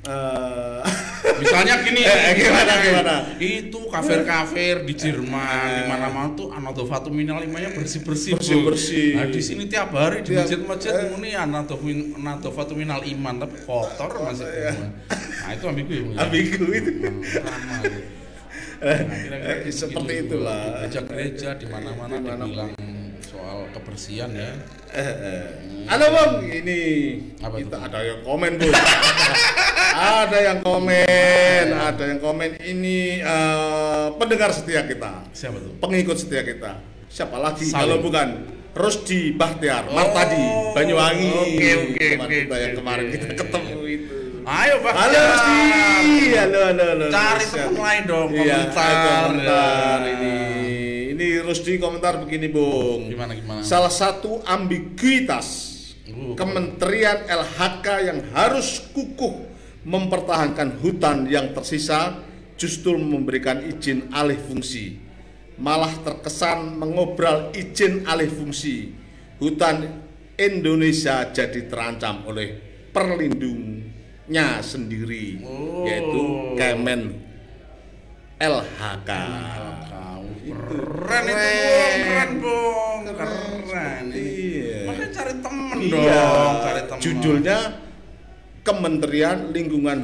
Eh, 0.00 0.80
Misalnya 1.40 1.84
gini, 1.84 2.00
Eh, 2.02 2.32
gimana, 2.34 2.72
misalnya 2.72 2.76
gimana? 2.82 3.14
Itu 3.36 3.86
kafir-kafir 3.86 4.82
di 4.82 4.94
Jerman, 4.96 5.64
di 5.70 5.82
mana-mana 5.86 6.28
tuh 6.32 6.48
anadofatu 6.50 7.08
minal 7.08 7.38
imanya 7.40 7.70
bersih-bersih. 7.70 8.34
Bu. 8.34 8.40
Bersih-bersih. 8.40 9.08
Nah, 9.14 9.26
di 9.28 9.40
sini 9.40 9.68
tiap 9.68 9.92
hari 9.92 10.24
di 10.24 10.32
Tiap- 10.32 10.48
masjid-masjid 10.48 10.90
eh. 10.90 11.12
ini 11.14 11.30
anadofin- 11.32 12.16
anadofatu 12.16 12.72
minal 12.72 13.04
iman 13.04 13.34
tapi 13.38 13.56
kotor 13.62 14.10
masih. 14.24 14.48
ya. 14.48 14.72
Nah, 14.74 15.50
itu 15.52 15.64
ambigu 15.64 15.92
ya, 15.92 16.02
ambigu 16.18 16.64
itu. 16.66 16.90
Hmm, 16.98 17.20
sama 17.22 17.74
gitu. 17.84 18.00
Nah, 18.80 19.36
Eh, 19.60 19.68
seperti 19.68 20.12
gitu, 20.16 20.24
itulah. 20.34 20.60
Bu. 20.64 20.72
Gereja-gereja 20.88 21.48
di 21.54 21.66
mana-mana 21.68 22.14
Di 22.16 22.24
mana- 22.24 22.44
dibilang 22.48 22.70
soal 23.50 23.66
kebersihan 23.74 24.30
ya. 24.30 24.46
Eh, 24.94 25.02
eh. 25.02 25.42
Halo 25.90 26.06
bang, 26.06 26.32
ini 26.54 26.80
Apa 27.42 27.58
kita 27.58 27.74
tuh? 27.74 27.80
ada 27.82 27.98
yang 27.98 28.20
komen 28.22 28.52
bu. 28.54 28.68
ada 30.22 30.38
yang 30.38 30.58
komen, 30.62 31.66
ada 31.66 32.02
yang 32.06 32.20
komen 32.22 32.50
ini 32.62 33.18
eh, 33.18 34.06
pendengar 34.14 34.54
setia 34.54 34.86
kita, 34.86 35.26
Siapa 35.34 35.58
tuh? 35.58 35.74
pengikut 35.82 36.14
setia 36.14 36.46
kita. 36.46 36.78
Siapa 37.10 37.42
lagi 37.42 37.66
Salim. 37.66 37.74
kalau 37.74 37.96
bukan 37.98 38.28
Rosdi 38.70 39.34
Bahtiar, 39.34 39.90
Oh, 39.90 39.98
Martadi, 39.98 40.46
Banyuwangi. 40.70 41.30
oke, 41.34 41.70
oke, 41.90 42.06
oke, 42.22 42.36
kita 42.46 42.54
yang 42.56 42.74
kemarin 42.78 43.06
kita 43.10 43.28
ketemu 43.34 43.78
itu. 43.82 44.14
Ayo, 44.46 44.74
Pak. 44.78 44.92
Halo 44.94 45.18
Rosdi, 45.26 45.62
halo 46.38 46.60
halo 46.70 46.84
halo. 46.86 47.06
Cari 47.10 47.44
teman 47.50 47.74
lain 47.76 48.02
dong, 48.06 48.28
Iya, 48.30 48.58
komentar. 48.70 48.94
komentar 49.26 49.98
Ya. 49.98 50.10
ini. 50.14 50.34
Ini 51.40 51.48
Rosdi 51.48 51.80
komentar 51.80 52.20
begini 52.20 52.52
bung. 52.52 53.08
Gimana 53.08 53.32
gimana? 53.32 53.64
Salah 53.64 53.88
satu 53.88 54.44
ambiguitas 54.44 55.72
Uh, 56.10 56.34
Kementerian 56.34 57.22
LHK 57.22 57.86
yang 58.02 58.18
harus 58.34 58.82
kukuh 58.90 59.46
mempertahankan 59.86 60.82
hutan 60.82 61.30
yang 61.30 61.54
tersisa 61.54 62.18
justru 62.58 62.98
memberikan 62.98 63.62
izin 63.62 64.10
alih 64.10 64.34
fungsi. 64.34 64.98
Malah 65.54 65.94
terkesan 66.02 66.74
mengobral 66.82 67.54
izin 67.54 68.10
alih 68.10 68.26
fungsi. 68.26 68.90
Hutan 69.38 69.86
Indonesia 70.34 71.30
jadi 71.30 71.70
terancam 71.70 72.26
oleh 72.26 72.58
perlindungnya 72.90 74.58
sendiri 74.66 75.38
Oh. 75.46 75.86
yaitu 75.86 76.22
Kemen 76.58 77.22
LHK. 78.42 79.10
Keren 80.50 81.24
itu 81.24 81.48
keren 82.00 82.30
bung, 82.38 83.00
keren. 83.06 84.04
Iya. 84.10 84.78
Makanya 84.86 85.10
cari 85.10 85.32
temen 85.36 85.78
Iya, 85.80 86.20
dong, 86.20 86.54
cari 86.60 86.82
temen. 86.84 87.00
judulnya 87.00 87.58
Kementerian 88.60 89.38
Lingkungan 89.50 89.98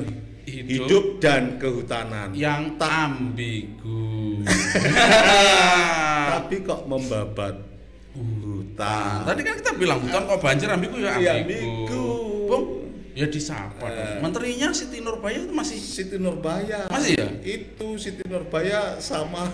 Hidup. 0.47 0.87
Hidup, 0.87 1.05
dan 1.19 1.59
Kehutanan. 1.59 2.31
yang 2.31 2.79
ambigu. 2.79 4.41
Tapi 6.31 6.55
kok 6.63 6.87
membabat 6.87 7.55
hutan. 8.15 9.19
Tadi 9.27 9.41
kan 9.43 9.55
kita 9.57 9.73
bilang 9.75 9.99
hutan 10.01 10.23
kok 10.25 10.39
banjir 10.39 10.69
ambigu 10.69 10.97
ya 10.97 11.19
Iya, 11.19 11.33
ambigu. 11.43 11.67
ambigu. 11.67 12.05
Bung, 12.47 12.65
ya 13.17 13.25
disapa 13.33 13.89
Eh. 13.89 14.21
Menterinya 14.21 14.69
Siti 14.77 15.01
Nurbaya 15.01 15.41
itu 15.41 15.55
masih 15.57 15.81
Siti 15.81 16.21
Nurbaya. 16.21 16.85
Masih 16.93 17.17
ya? 17.17 17.29
Itu 17.41 17.97
Siti 17.97 18.21
Nurbaya 18.29 19.01
sama 19.01 19.49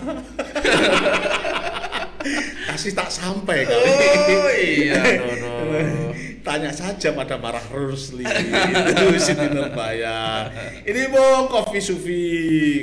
kasih 2.67 2.91
tak 2.91 3.07
sampai 3.07 3.63
kali. 3.63 3.87
Oh 3.87 4.51
iya, 4.51 5.01
Dodo. 5.19 5.51
Tanya 6.47 6.75
saja 6.75 7.15
pada 7.15 7.39
Marah 7.39 7.63
Rusli 7.71 8.27
itu 8.27 9.05
Siti 9.15 9.47
Nurbaya. 9.47 10.51
Ini 10.83 11.07
Bung 11.07 11.47
Kofi 11.47 11.79
Sufi 11.79 12.23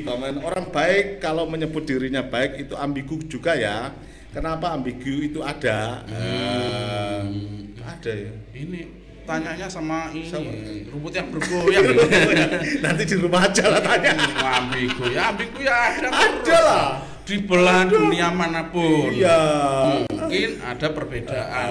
komen 0.00 0.40
orang 0.40 0.72
baik 0.72 1.20
kalau 1.20 1.44
menyebut 1.44 1.84
dirinya 1.84 2.24
baik 2.24 2.56
itu 2.56 2.72
ambigu 2.72 3.20
juga 3.28 3.52
ya. 3.52 3.92
Kenapa 4.32 4.72
ambigu 4.72 5.28
itu 5.28 5.44
ada? 5.44 6.06
Eh, 6.08 7.20
ada 7.84 8.12
ya. 8.14 8.32
Ini 8.56 8.80
tanyanya 9.30 9.66
sama 9.66 10.10
ini 10.10 10.26
Sama. 10.26 10.50
rumput 10.90 11.12
yang 11.12 11.28
bergoyang. 11.30 11.86
Nanti 12.84 13.02
di 13.04 13.14
rumah 13.14 13.46
aja 13.46 13.64
lah 13.64 13.78
tanya. 13.78 14.10
ambigu 14.34 15.04
ya 15.08 15.30
ambigu 15.30 15.60
ya 15.60 15.76
ada 15.92 16.08
Ada 16.10 16.58
lah. 16.60 16.86
di 17.22 17.36
belahan 17.40 17.86
dunia 17.86 18.28
mana 18.30 18.66
pun. 18.66 19.06
Iya. 19.08 19.38
Mungkin 20.10 20.50
ada 20.58 20.86
perbedaan 20.90 21.70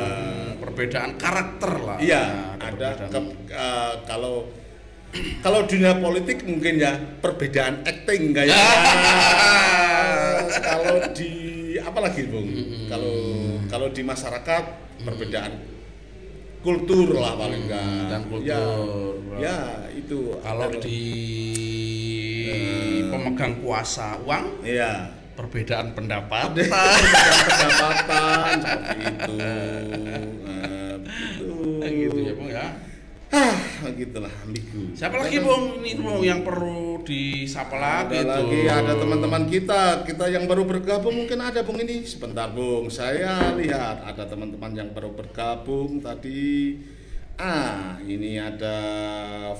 perbedaan 0.55 1.11
karakter 1.15 1.73
lah. 1.77 1.97
Iya, 1.99 2.23
Nah, 2.55 2.55
ada 2.63 2.87
perbedaan. 2.95 3.11
ke- 3.11 3.51
eh, 3.51 3.93
kalau 4.05 4.35
kalau 5.41 5.65
dunia 5.65 5.97
politik 5.97 6.45
mungkin 6.45 6.77
ya 6.77 6.93
perbedaan 7.19 7.81
acting 7.81 8.29
kayak 8.31 8.53
kalau 10.61 10.95
di 11.11 11.31
apa 11.75 11.99
lagi 11.99 12.29
bung 12.29 12.49
kalau 12.85 13.15
kalau 13.65 13.87
di 13.89 14.01
masyarakat 14.01 14.63
perbedaan 15.01 15.53
kultur 16.59 17.07
lah 17.15 17.33
paling 17.35 17.61
enggak 17.65 17.87
dan 18.07 18.21
ya, 18.21 18.27
kultur. 18.27 19.13
ya 19.39 19.57
itu 19.89 20.19
Kalau 20.39 20.67
Ada- 20.67 20.81
di 20.81 21.01
pemegang 23.05 23.53
kuasa 23.59 24.19
uang 24.21 24.45
Iya. 24.61 25.15
perbedaan 25.33 25.95
pendapat. 25.95 26.51
Perbedaan 26.51 26.99
pendapatan 27.47 28.53
seperti 28.59 28.97
itu. 28.99 29.33
Begitu. 31.39 31.47
Nah, 31.79 31.89
gitu 31.89 32.17
ya, 32.19 32.33
Bung 32.35 32.49
ya. 32.49 32.67
Ah, 33.29 33.85
gitulah 33.93 34.33
ambigu. 34.41 34.89
Siapa 34.97 35.21
lagi, 35.21 35.37
Bung? 35.37 35.85
Ini 35.85 36.01
Bung 36.01 36.25
yang 36.25 36.41
perlu 36.41 37.05
disapa 37.05 37.77
lagi 37.77 38.25
Ada 38.25 38.41
lagi 38.41 38.65
ada 38.65 38.93
teman-teman 38.97 39.45
kita, 39.45 40.03
kita 40.03 40.25
yang 40.33 40.49
baru 40.49 40.65
bergabung 40.65 41.13
mungkin 41.13 41.37
ada 41.37 41.61
Bung 41.61 41.77
ini. 41.77 42.01
Sebentar 42.09 42.49
Bung, 42.49 42.89
saya 42.89 43.53
lihat 43.53 44.01
ada 44.01 44.25
teman-teman 44.25 44.73
yang 44.73 44.89
baru 44.97 45.13
bergabung 45.13 46.01
tadi. 46.01 46.81
Ah, 47.39 47.95
ini 48.03 48.35
ada 48.35 48.77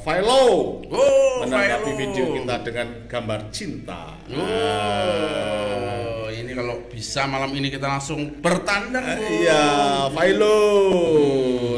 Philo. 0.03 0.83
Oh, 0.83 1.47
menanggapi 1.47 1.91
video 1.95 2.35
kita 2.35 2.55
dengan 2.65 2.87
gambar 3.07 3.39
cinta. 3.55 4.19
Oh, 4.27 4.35
ini 4.35 5.98
kalau 6.59 6.83
bisa 6.91 7.23
malam 7.23 7.55
ini 7.55 7.71
kita 7.71 7.87
langsung 7.87 8.43
bertandang, 8.43 9.15
Bung. 9.15 9.31
Iya, 9.31 9.63
Philo. 10.11 10.59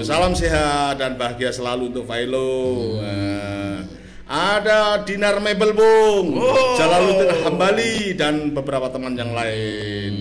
Salam 0.02 0.34
sehat 0.34 0.98
dan 0.98 1.22
bahagia 1.22 1.54
selalu 1.54 1.94
untuk 1.94 2.10
Philo. 2.10 2.98
Nah, 2.98 3.86
ada 4.26 5.06
Dinar 5.06 5.38
Mebel 5.38 5.78
Bung, 5.78 6.34
Oh. 6.34 6.74
Jalaluddin 6.82 7.46
Hambali 7.46 8.18
dan 8.18 8.58
beberapa 8.58 8.90
teman 8.90 9.14
yang 9.14 9.38
lain 9.38 10.14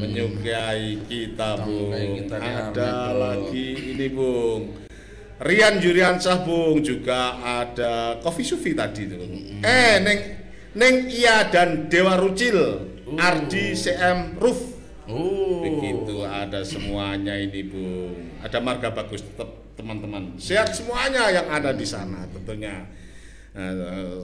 menyukai 0.00 1.04
kita 1.04 1.60
Bung. 1.68 1.92
Kita, 2.24 2.40
ada 2.40 3.12
lagi 3.12 3.92
ini 3.92 4.08
Bung. 4.08 4.88
Rian 5.38 5.84
Juriansah 5.84 6.48
Bung 6.48 6.80
juga 6.80 7.36
ada 7.44 8.16
Coffee 8.24 8.48
Sufi 8.48 8.72
tadi 8.72 9.04
tuh. 9.04 9.20
Eh 9.60 10.00
Neng 10.00 10.18
Neng 10.80 11.12
Iya 11.12 11.52
dan 11.52 11.92
Dewa 11.92 12.16
Rucil, 12.16 12.56
Ardi 13.14 13.72
CM 13.72 14.36
Ruf. 14.36 14.76
Oh. 15.04 15.64
Begitu 15.64 16.20
ada 16.20 16.60
semuanya 16.60 17.32
ini 17.32 17.64
Bung. 17.64 18.12
Ada 18.38 18.60
marga 18.60 18.90
bagus 18.90 19.24
tetap 19.24 19.48
teman-teman. 19.72 20.36
Sehat 20.36 20.68
semuanya 20.70 21.30
yang 21.30 21.48
ada 21.48 21.72
di 21.72 21.82
sana 21.82 22.28
tentunya. 22.28 22.84
Eh, 23.54 23.72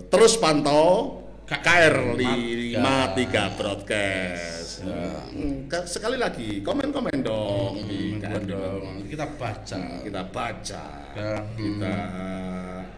terus 0.07 0.37
pantau 0.37 1.23
KR 1.45 2.15
53 2.15 3.57
broadcast. 3.57 4.85
Hmm, 4.85 5.65
ke- 5.65 5.85
Sekali 5.85 6.17
lagi 6.17 6.61
komen-komen 6.61 7.21
dong 7.21 7.81
di 7.83 8.17
KR 8.17 8.45
Dong, 8.45 9.05
kita 9.05 9.25
baca. 9.31 9.81
kita 10.01 10.23
baca. 10.27 10.85
Ya, 11.15 11.33
Kita 11.51 11.97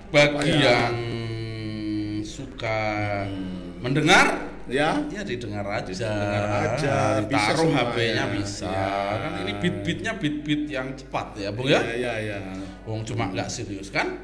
Bagi 0.09 0.31
apa 0.33 0.41
ya? 0.43 0.59
yang 0.59 0.95
suka 2.23 2.81
mendengar 3.79 4.56
ya 4.67 4.99
ya 5.07 5.23
didengar 5.23 5.63
aja 5.65 5.87
Didengar 5.87 6.75
aja, 6.75 7.23
bisa 7.23 7.55
taruh 7.55 7.71
HP-nya 7.71 8.19
ya. 8.19 8.25
bisa 8.35 8.67
Ya. 8.67 8.91
kan 9.17 9.33
ini 9.41 9.53
beat-beatnya 9.57 10.13
beat-beat 10.17 10.63
yang 10.69 10.89
cepat 10.93 11.27
ya 11.37 11.49
Bung 11.51 11.67
ya 11.67 11.81
ya 11.89 12.13
ya. 12.19 12.39
Wong 12.83 13.03
cuma 13.03 13.29
nggak 13.29 13.47
serius 13.47 13.89
kan 13.89 14.17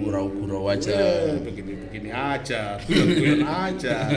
gurau-gurau 0.00 0.66
aja 0.66 0.90
Eh, 0.90 1.38
begini-begini 1.38 2.08
aja, 2.08 2.74
guyon-guyon 2.80 3.42
aja. 3.42 3.94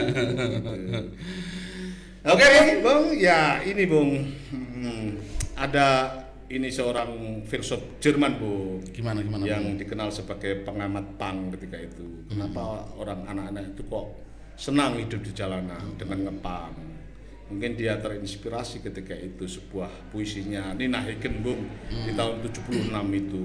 Oke, 2.24 2.46
Bung. 2.80 3.12
Ya, 3.14 3.60
ini 3.60 3.84
Bung. 3.84 4.10
Hmm, 4.48 5.20
ada 5.54 6.08
ini 6.48 6.68
seorang 6.68 7.40
filsuf 7.44 7.80
Jerman, 8.00 8.36
Bu, 8.36 8.52
gimana 8.88 9.20
gimana 9.20 9.44
yang 9.44 9.76
dikenal 9.76 10.08
sebagai 10.08 10.64
pengamat 10.64 11.04
pang 11.16 11.52
ketika 11.52 11.76
itu. 11.76 12.04
Kenapa 12.26 12.84
orang 12.96 13.22
anak-anak 13.26 13.62
itu 13.70 13.82
kok 13.84 14.06
senang 14.54 14.98
hidup 14.98 15.20
di 15.22 15.32
jalanan 15.34 15.94
dengan 15.98 16.30
ngepang? 16.30 16.72
Mungkin 17.44 17.76
dia 17.76 18.00
terinspirasi 18.00 18.80
ketika 18.80 19.12
itu 19.12 19.44
sebuah 19.44 20.10
puisinya 20.10 20.72
Nina 20.72 21.04
Hagen 21.04 21.44
Bung 21.44 21.68
di 21.92 22.12
tahun 22.16 22.40
76 22.40 22.88
itu. 23.20 23.42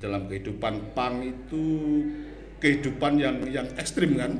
Dalam 0.00 0.28
kehidupan 0.28 0.92
pang 0.96 1.20
itu 1.20 1.64
kehidupan 2.60 3.20
yang 3.20 3.36
yang 3.48 3.68
ekstrim 3.76 4.16
kan? 4.16 4.32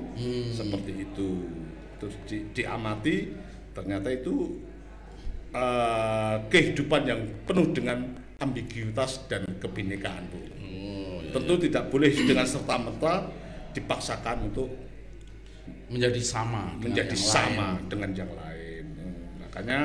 Seperti 0.50 1.04
itu. 1.04 1.44
Terus 2.00 2.16
di- 2.24 2.46
diamati 2.56 3.28
ternyata 3.76 4.08
itu 4.08 4.58
eh, 5.54 6.36
kehidupan 6.48 7.02
yang 7.04 7.20
penuh 7.46 7.68
dengan 7.70 8.00
ambiguitas 8.42 9.28
dan 9.30 9.44
kebinekaan 9.60 10.24
bu. 10.32 10.40
Oh, 10.40 11.22
ya. 11.22 11.30
tentu 11.36 11.54
tidak 11.68 11.88
boleh 11.92 12.10
dengan 12.10 12.44
serta 12.48 12.74
merta 12.80 13.30
dipaksakan 13.70 14.50
untuk 14.50 14.68
menjadi 15.94 16.20
sama 16.20 16.74
dengan 16.76 16.90
menjadi 16.90 17.14
yang 17.14 17.22
sama 17.24 17.66
lain. 17.70 17.86
dengan 17.86 18.10
yang 18.12 18.32
lain 18.34 18.84
Hmm, 18.84 19.14
makanya 19.40 19.80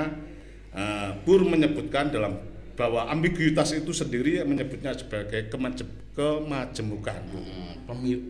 Bur 1.21 1.41
menyebutkan 1.43 2.09
dalam 2.09 2.33
bahwa 2.73 3.11
ambiguitas 3.11 3.75
itu 3.75 3.91
sendiri 3.91 4.39
menyebutnya 4.41 4.95
sebagai 4.95 5.51
kemaje- 5.51 5.83
kemajemukan. 6.15 7.19
Hmm, 7.27 7.75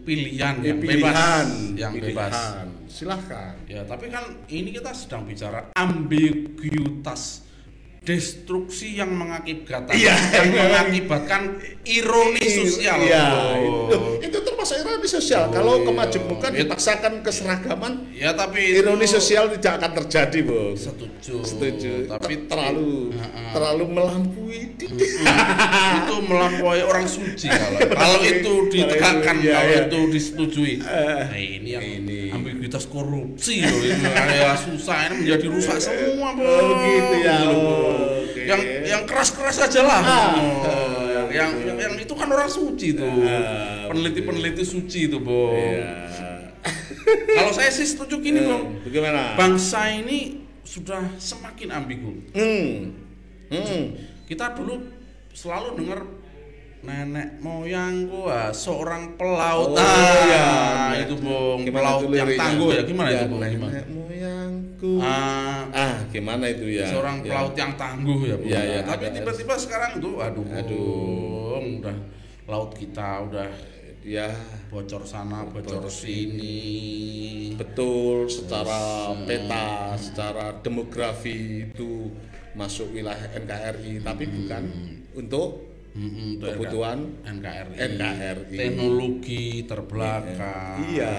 pilihan 0.01 0.57
yang 0.57 0.79
pilihan, 0.79 1.45
bebas 1.45 1.47
yang 1.77 1.93
bebas 1.93 2.33
pilihan. 2.33 2.67
Silahkan. 2.89 3.53
ya 3.65 3.81
tapi 3.85 4.09
kan 4.09 4.25
ini 4.47 4.73
kita 4.73 4.89
sedang 4.89 5.25
bicara 5.25 5.69
ambiguitas 5.73 7.45
destruksi 7.99 8.95
yang 8.95 9.11
mengakibatkan 9.11 9.91
Iya, 9.91 10.15
yang 10.33 10.47
memang. 10.49 10.65
mengakibatkan 10.87 11.41
ironi 11.83 12.41
sosial 12.41 12.97
Iya, 12.99 13.25
Oh. 13.27 13.55
itu, 13.59 13.97
itu 14.25 14.37
termasuk 14.39 14.75
ironi 14.79 15.05
sosial. 15.05 15.43
Kalau 15.49 15.77
iya. 15.77 15.85
kemajemukan 15.85 16.51
It- 16.51 16.59
dipaksakan 16.63 17.13
keseragaman, 17.21 18.07
ya 18.11 18.31
tapi 18.31 18.61
ironi 18.73 19.03
itu- 19.03 19.13
sosial 19.13 19.51
tidak 19.51 19.77
akan 19.77 19.91
terjadi, 19.99 20.39
Bu. 20.41 20.73
setuju 20.73 21.43
Setuju. 21.43 21.91
tapi 22.07 22.33
Ter- 22.39 22.47
terlalu 22.47 23.11
Heeh. 23.13 23.51
terlalu 23.51 23.83
melampaui. 23.89 24.61
itu 24.79 26.15
melampaui 26.23 26.81
orang 26.81 27.05
suci 27.05 27.45
kalau 27.45 27.77
kalau 27.99 28.19
itu 28.21 28.53
ditegakkan 28.69 29.35
Iya, 29.37 29.53
kalau 29.53 29.69
iya. 29.69 29.81
itu 29.85 29.99
disetujui 30.09 30.73
nah 30.79 31.35
ini 31.35 31.69
yang 31.69 31.83
ini. 31.83 32.19
Ambiguitas 32.69 32.85
korupsi 32.85 33.65
loh 33.65 33.81
itu 33.81 34.05
ya 34.29 34.53
susah 34.55 34.97
ini 35.09 35.15
menjadi 35.25 35.45
rusak 35.49 35.77
semua 35.81 36.29
Bung. 36.31 36.45
Oh, 36.45 36.69
gitu 36.77 37.15
ya. 37.19 37.37
Gitu. 37.41 37.57
Oke. 38.29 38.41
yang 38.45 38.61
yang 38.85 39.01
keras 39.05 39.29
keras 39.33 39.57
aja 39.59 39.81
lah 39.81 40.01
Ah. 40.01 40.29
Oh, 40.37 41.25
yang, 41.25 41.49
yang 41.57 41.77
yang 41.79 41.93
itu 41.97 42.13
kan 42.13 42.29
orang 42.29 42.45
suci 42.47 42.93
tuh 42.93 43.09
Ah, 43.25 43.89
peneliti 43.89 44.21
peneliti 44.21 44.61
suci 44.63 45.09
tuh 45.09 45.17
Bung 45.19 45.57
Iya. 45.57 46.05
kalau 47.37 47.51
saya 47.51 47.71
sih 47.71 47.87
setuju 47.87 48.21
gini 48.21 48.37
Eh, 48.39 48.61
Bagaimana? 48.85 49.33
bangsa 49.33 49.89
ini 49.89 50.45
sudah 50.61 51.01
semakin 51.17 51.73
ambigu 51.73 52.13
Hmm. 52.37 52.93
Hmm. 53.49 53.85
kita 54.29 54.53
dulu 54.53 54.77
selalu 55.31 55.73
dengar 55.75 56.05
nenek 56.79 57.37
moyangku 57.37 58.23
ah, 58.25 58.49
seorang 58.49 59.13
pelaut 59.13 59.71
Oh, 59.71 59.77
ah, 59.77 60.15
iya. 60.95 61.03
itu 61.03 61.19
bung 61.19 61.59
Gimana 61.61 61.75
pelaut 61.99 62.01
tuh 62.01 62.15
yang 62.15 62.31
tangguh 62.33 62.69
ya? 62.71 62.81
Gimana 62.81 63.09
itu 63.09 63.25
bung 63.25 63.39
nenek 63.39 63.51
gimana? 63.53 63.79
moyangku. 63.89 64.91
ah, 64.97 65.61
Ah, 65.69 65.95
gimana 66.07 66.45
itu 66.47 66.65
ya? 66.71 66.87
seorang 66.87 67.19
Ya. 67.19 67.29
pelaut 67.29 67.53
yang 67.53 67.71
tangguh 67.75 68.19
ya 68.23 68.35
bung 68.35 68.47
Iya, 68.47 68.59
iya, 68.65 68.79
tapi 68.81 69.05
tiba-tiba 69.11 69.53
sekarang 69.55 69.91
tuh 69.99 70.15
aduh 70.17 70.45
Aduh. 70.49 71.59
Udah 71.79 71.97
laut 72.45 72.71
kita 72.73 73.27
udah 73.27 73.49
Ya, 73.99 74.31
bocor 74.71 75.03
sana 75.03 75.43
bocor 75.43 75.83
sini. 75.91 77.51
Betul 77.53 78.25
secara 78.25 79.11
peta, 79.27 79.91
secara 79.93 80.55
demografi 80.57 81.67
itu 81.67 82.07
masuk 82.55 82.95
wilayah 82.95 83.27
NKRI, 83.35 83.99
tapi 83.99 84.23
bukan 84.25 84.63
untuk 85.13 85.68
Untuk 85.91 86.49
kebutuhan 86.53 86.99
NKRI. 87.25 87.75
NKRI. 87.75 88.55
teknologi 88.55 89.45
terbelakang 89.65 90.85
Iya. 90.85 91.13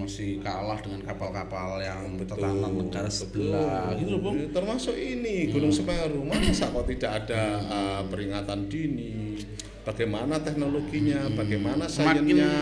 masih 0.00 0.40
kalah 0.40 0.80
dengan 0.80 1.04
kapal-kapal 1.04 1.76
yang 1.78 2.16
Betul, 2.16 2.40
negara 2.40 3.06
sebelah 3.06 3.92
gitu 3.94 4.16
loh 4.16 4.20
Bung 4.24 4.48
Termasuk 4.48 4.96
ini 4.96 5.52
Gunung 5.52 5.70
Semeru, 5.70 6.24
masa 6.24 6.72
kok 6.72 6.88
tidak 6.88 7.22
ada 7.22 7.42
uh, 7.62 8.00
peringatan 8.08 8.66
dini? 8.66 9.36
Bagaimana 9.80 10.40
teknologinya? 10.40 11.28
Bagaimana 11.30 11.84
semakin 11.84 12.24
sainsnya? 12.26 12.52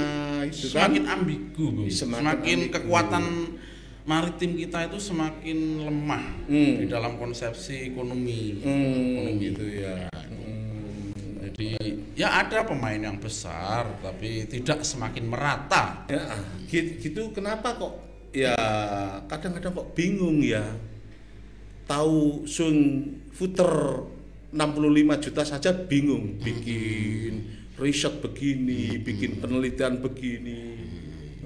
Itu 0.44 0.66
kan? 0.70 0.90
semakin 0.90 1.04
ambigu 1.08 1.66
Semakin 1.86 1.90
semakin, 1.90 2.58
ambigu. 2.58 2.74
kekuatan 2.74 3.24
maritim 4.04 4.50
kita 4.56 4.78
itu 4.86 4.98
semakin 4.98 5.58
lemah 5.84 6.24
Hmm. 6.48 6.74
di 6.80 6.86
dalam 6.86 7.16
konsepsi 7.16 7.92
ekonomi. 7.92 8.56
Hmm, 8.58 8.72
ekonomi. 9.14 9.40
gitu 9.46 9.64
ya. 9.78 10.08
Hmm. 11.58 11.74
Jadi 11.74 12.14
ya 12.14 12.38
ada 12.38 12.62
pemain 12.62 12.98
yang 12.98 13.18
besar 13.18 13.98
tapi 13.98 14.46
tidak 14.46 14.86
semakin 14.86 15.26
merata. 15.26 16.06
Ya, 16.06 16.38
gitu, 16.70 16.90
gitu 17.02 17.22
kenapa 17.34 17.74
kok 17.74 17.98
ya 18.30 18.54
kadang-kadang 19.26 19.74
kok 19.74 19.90
bingung 19.98 20.38
ya. 20.38 20.62
Tahu 21.90 22.46
Sun 22.46 22.76
Futer 23.34 24.06
65 24.54 25.24
juta 25.24 25.42
saja 25.42 25.70
bingung 25.74 26.38
bikin 26.38 27.58
riset 27.74 28.22
begini, 28.22 29.02
bikin 29.02 29.42
penelitian 29.42 29.98
begini. 29.98 30.78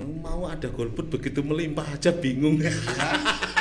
Mau 0.03 0.51
ada 0.51 0.67
golput 0.69 1.09
begitu 1.09 1.41
melimpah 1.47 1.95
aja 1.95 2.11
bingung. 2.13 2.59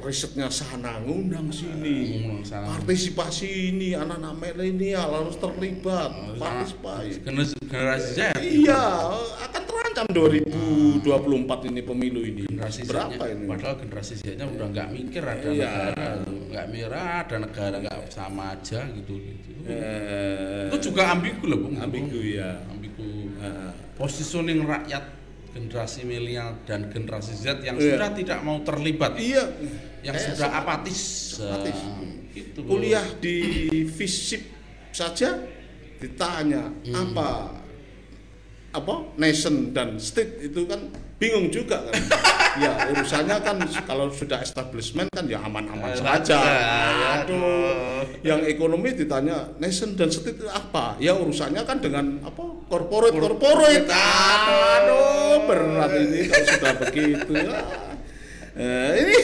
risetnya 0.00 0.48
sana 0.48 1.00
ngundang 1.04 1.52
sini 1.52 2.24
sana. 2.42 2.66
partisipasi 2.72 3.76
ini 3.76 3.92
anak-anak 3.92 4.34
milenial 4.40 5.08
harus 5.12 5.36
terlibat 5.36 6.10
partisipasi 6.40 7.20
Generasi, 7.20 7.54
Z. 8.18 8.18
Iya, 8.42 8.82
akan 9.46 9.62
terancam 9.62 10.06
2024 10.10 11.70
ini 11.70 11.80
pemilu 11.84 12.20
ini. 12.26 12.42
Generasi 12.50 12.82
Berapa 12.82 13.22
ini? 13.30 13.46
Padahal 13.46 13.74
generasi 13.78 14.14
Z-nya 14.18 14.46
udah 14.48 14.66
nggak 14.74 14.88
mikir 14.90 15.22
ada 15.22 15.46
Iya. 15.46 15.70
negara, 15.70 16.08
nggak 16.26 16.66
mirah 16.72 17.10
ada 17.22 17.36
negara 17.38 17.76
nggak 17.78 17.98
sama 18.10 18.58
aja 18.58 18.80
gitu 18.90 19.14
gitu. 19.22 19.50
Eh, 19.70 20.66
Itu 20.72 20.90
juga 20.90 21.14
ambigu 21.14 21.46
loh, 21.46 21.58
Bung. 21.62 21.78
ambigu 21.78 22.18
ya. 22.18 22.58
Ambigu. 22.66 23.30
Eh, 23.38 23.70
Positioning 23.94 24.64
rakyat 24.64 25.04
generasi 25.50 26.02
milenial 26.02 26.62
dan 26.62 26.86
generasi 26.86 27.34
Z 27.34 27.60
yang 27.60 27.74
Iya. 27.74 27.98
sudah 27.98 28.10
tidak 28.12 28.38
mau 28.40 28.62
terlibat, 28.62 29.18
iya. 29.18 29.44
yang 30.00 30.14
Eh, 30.14 30.22
sudah 30.30 30.48
apatis. 30.54 31.34
apatis. 31.36 31.78
Eh, 31.78 32.10
gitu 32.30 32.62
loh. 32.62 32.68
kuliah 32.70 33.02
di 33.18 33.36
FISIP 33.84 34.42
saja 34.90 35.42
ditanya 35.98 36.70
apa 36.94 37.58
apa 38.70 38.94
nation 39.16 39.74
dan 39.74 39.98
state 39.98 40.38
itu 40.40 40.62
kan 40.64 40.94
bingung 41.20 41.52
juga 41.52 41.84
kan. 41.84 41.94
ya 42.64 42.72
urusannya 42.90 43.36
kan 43.38 43.56
kalau 43.84 44.08
sudah 44.08 44.40
establishment 44.40 45.12
kan 45.12 45.28
ya 45.28 45.38
aman-aman 45.38 45.92
Eh, 45.92 46.00
saja. 46.00 46.40
ya, 46.40 47.22
Aduh. 47.22 48.02
Yang 48.20 48.40
ekonomi 48.50 48.90
ditanya 48.90 49.52
nation 49.56 49.92
dan 49.94 50.08
state 50.08 50.34
itu 50.34 50.48
apa? 50.48 50.96
Ya 50.96 51.12
urusannya 51.12 51.62
kan 51.62 51.78
dengan 51.78 52.24
apa? 52.24 52.42
corporate 52.66 53.14
corporate. 53.14 53.84
Aduh, 53.86 55.44
berat 55.44 55.92
ini 55.94 56.20
kalau 56.26 56.46
sudah 56.48 56.74
begitu. 56.80 57.32
Ah. 57.46 57.89
Eh, 58.50 58.92
ini 58.98 59.16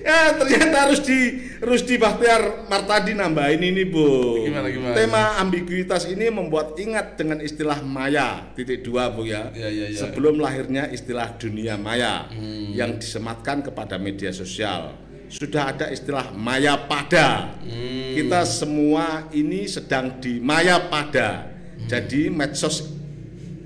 ya 0.00 0.32
ternyata 0.40 0.88
harus 0.88 1.04
di 1.04 1.36
Rusdi 1.60 2.00
Bahtiar 2.00 2.64
Martadi 2.72 3.12
nambahin 3.12 3.60
ini 3.60 3.84
bu. 3.84 4.40
Gimana, 4.48 4.72
gimana? 4.72 4.94
Tema 4.96 5.36
ambiguitas 5.36 6.08
ini 6.08 6.32
membuat 6.32 6.80
ingat 6.80 7.20
dengan 7.20 7.44
istilah 7.44 7.84
maya 7.84 8.48
titik 8.56 8.80
dua 8.80 9.12
bu 9.12 9.28
ya. 9.28 9.52
Iya, 9.52 9.68
iya, 9.68 9.86
iya. 9.92 10.00
Sebelum 10.00 10.40
lahirnya 10.40 10.88
istilah 10.88 11.36
dunia 11.36 11.76
maya 11.76 12.32
yang 12.72 12.96
disematkan 12.96 13.60
kepada 13.68 14.00
media 14.00 14.32
sosial. 14.32 14.96
Sudah 15.30 15.76
ada 15.76 15.86
istilah 15.92 16.32
maya 16.32 16.74
pada. 16.88 17.54
Hmm. 17.62 18.16
Kita 18.16 18.42
semua 18.48 19.28
ini 19.30 19.68
sedang 19.68 20.18
di 20.18 20.40
maya 20.40 20.88
pada. 20.88 21.52
Jadi 21.86 22.32
medsos 22.32 22.96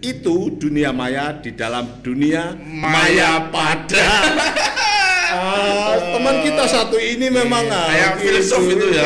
itu 0.05 0.53
dunia 0.61 0.93
maya 0.93 1.33
di 1.39 1.57
dalam 1.57 2.03
dunia 2.05 2.53
maya 2.59 3.49
pada. 3.49 4.09
Ah, 5.37 5.95
teman 6.11 6.37
kita 6.41 6.65
satu 6.65 6.97
ini 6.97 7.27
memang 7.29 7.67
ah, 7.67 7.87
Kayak 7.87 8.13
filsuf 8.19 8.65
itu 8.65 8.87
ya. 8.91 9.03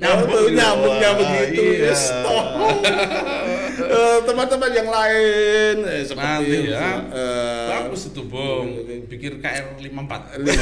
Nyambung 0.00 0.44
gitu. 0.46 0.56
nyambungnya 0.56 1.10
Wah, 1.10 1.18
begitu. 1.18 1.62
iya. 1.76 1.94
Toh. 2.24 2.44
Eh, 3.80 4.18
teman-teman 4.22 4.70
yang 4.70 4.86
lain 4.86 5.82
eh, 5.82 6.04
seperti 6.04 6.22
Nanti 6.46 6.70
ya. 6.70 7.00
eh, 7.10 7.66
Bagus 7.74 8.06
itu, 8.06 8.22
Bung. 8.22 8.86
Pikir 9.10 9.42
KR 9.42 9.74
54. 9.74 9.82
lima 9.82 10.04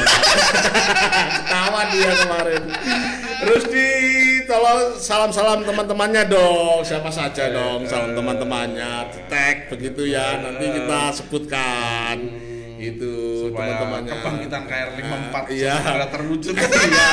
Ketawa 1.37 1.81
dia 1.92 2.09
kemarin. 2.14 2.62
Terus 3.38 3.64
di 3.68 3.88
tolong 4.48 4.96
salam-salam 4.96 5.61
teman-temannya 5.61 6.24
dong. 6.24 6.81
Siapa 6.81 7.11
saja 7.12 7.53
dong 7.53 7.85
salam 7.85 8.16
teman-temannya. 8.16 9.12
Tag 9.29 9.68
begitu 9.68 10.09
ya. 10.09 10.40
Nanti 10.40 10.64
kita 10.72 11.01
sebutkan 11.12 12.16
itu 12.79 13.12
teman-temannya. 13.51 14.12
kebangkitan 14.14 14.62
KR 14.64 14.88
54 14.95 15.45
Iya. 15.51 15.75
segera 15.83 16.07
terwujud. 16.09 16.55
Iya. 16.88 17.12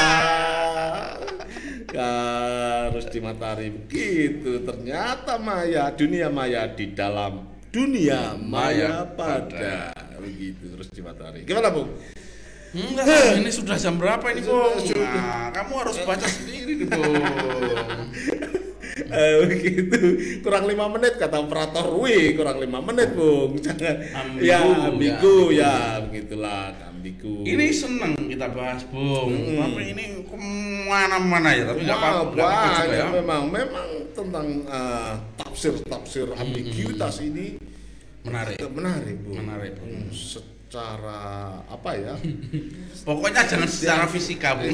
Harus 1.96 3.06
di 3.08 3.20
matahari 3.20 3.72
begitu. 3.72 4.62
Ternyata 4.62 5.40
maya, 5.40 5.90
dunia 5.96 6.28
maya 6.28 6.68
di 6.68 6.92
dalam 6.92 7.56
dunia 7.72 8.36
maya 8.40 9.04
Maya 9.04 9.16
pada 9.16 9.92
begitu 10.20 10.76
terus 10.76 10.88
di 10.92 11.00
matahari. 11.00 11.44
Gimana, 11.44 11.72
Bung? 11.72 11.92
Enggak, 12.76 13.40
ini 13.40 13.48
sudah 13.48 13.80
jam 13.80 13.96
berapa 13.96 14.24
ini, 14.36 14.44
Bung? 14.44 14.76
Sudah. 14.84 15.08
Nah, 15.08 15.48
kamu 15.56 15.74
harus 15.88 15.98
baca 16.04 16.28
sendiri 16.28 16.84
Bung. 16.84 17.16
Eh, 19.16 19.44
begitu 19.44 20.00
kurang 20.40 20.72
lima 20.72 20.88
menit 20.88 21.20
kata 21.20 21.44
operator 21.44 21.84
wih 22.00 22.32
kurang 22.32 22.64
lima 22.64 22.80
menit 22.80 23.12
bung 23.12 23.60
jangan 23.66 24.08
Ambigu, 24.16 24.40
ya 24.40 24.56
ya, 24.56 24.88
ambigu 24.88 25.38
ya, 25.52 25.76
begitulah 26.00 26.72
ambigu 26.96 27.44
Ini 27.44 27.66
seneng 27.76 28.16
kita 28.32 28.50
bahas, 28.56 28.88
Bung. 28.88 29.30
Hmm. 29.30 29.62
Tapi 29.62 29.94
ini 29.94 30.04
ke 30.26 30.38
mana-mana 30.90 31.54
ya, 31.54 31.70
tapi 31.70 31.86
nggak 31.86 32.00
apa-apa. 32.02 32.50
Ya. 32.90 33.06
memang 33.14 33.52
memang 33.52 33.88
tentang 34.16 34.48
eh, 34.66 35.14
tafsir-tafsir 35.38 36.32
ambiguitas 36.34 37.20
ini 37.22 37.60
Menarik. 38.26 38.58
menarik 38.74 39.16
bu 39.22 39.38
Menarik, 39.38 39.78
Bung. 39.78 39.92
Hmm, 39.92 40.10
secara 40.10 41.62
apa 41.68 41.92
ya 41.94 42.16
Pokoknya 43.08 43.44
jangan 43.46 43.70
secara 43.70 44.06
fisika, 44.10 44.56
Bung. 44.58 44.74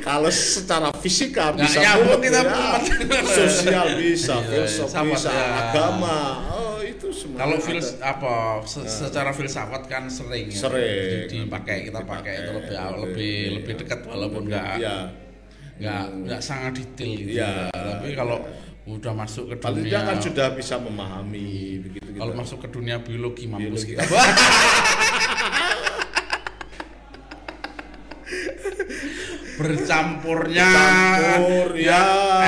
Kalau 0.00 0.28
secara 0.28 0.88
fisika 0.94 1.50
Nggak 1.50 1.62
bisa 1.62 1.78
nyambung 1.78 2.06
mulut 2.08 2.20
kita, 2.22 2.40
ya. 2.40 3.22
Sosial 3.38 3.86
bisa 3.96 4.34
Iya, 4.36 4.48
filsuf 4.48 4.88
filsafat, 4.88 5.10
bisa 5.10 5.30
ya. 5.30 5.46
agama 5.62 6.18
oh 6.48 6.78
itu 6.80 7.06
semua 7.10 7.36
Kalau 7.38 7.56
fils 7.58 7.88
apa 7.98 8.34
se- 8.62 8.86
secara 8.86 9.30
filsafat 9.30 9.82
kan 9.84 10.04
sering 10.06 10.46
ya. 10.46 10.58
Sering. 10.58 11.26
dipakai 11.28 11.76
kita 11.84 12.00
pakai 12.02 12.32
itu 12.40 12.50
lebih 12.52 12.76
lebih 13.00 13.36
lebih 13.56 13.72
dekat 13.78 14.00
walaupun 14.02 14.42
nggak 14.46 14.66
ya 14.78 14.96
nggak 15.76 16.02
nggak 16.24 16.40
sangat 16.40 16.72
detail 16.74 17.12
gitu. 17.14 17.30
Iya. 17.36 17.68
Tapi 17.68 18.12
kalau 18.12 18.40
udah 18.86 19.12
masuk 19.12 19.50
ke 19.50 19.58
paling 19.58 19.82
dunia 19.82 19.98
kan 20.00 20.16
sudah 20.16 20.54
bisa 20.54 20.78
memahami 20.78 21.82
begitu 21.82 22.14
kalau 22.14 22.30
gitu. 22.30 22.38
masuk 22.38 22.58
ke 22.62 22.68
dunia 22.70 22.96
biologi 22.98 23.44
mampus 23.44 23.82
Biologi. 23.82 23.98
kita. 23.98 24.06
Bercampurnya 29.56 30.68
Campur, 30.68 31.72
ya. 31.80 32.04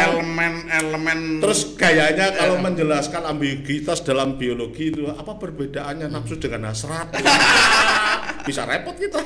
elemen-elemen 0.08 1.40
Terus 1.40 1.72
gayanya 1.72 2.36
kalau 2.36 2.60
Iya. 2.60 2.64
menjelaskan 2.68 3.22
ambiguitas 3.24 4.04
dalam 4.04 4.36
biologi 4.36 4.92
itu 4.92 5.08
apa 5.08 5.40
perbedaannya 5.40 6.12
nafsu 6.12 6.36
dengan 6.36 6.68
hasrat? 6.68 7.08
Bisa 8.48 8.68
repot 8.68 8.92
kita. 8.94 9.20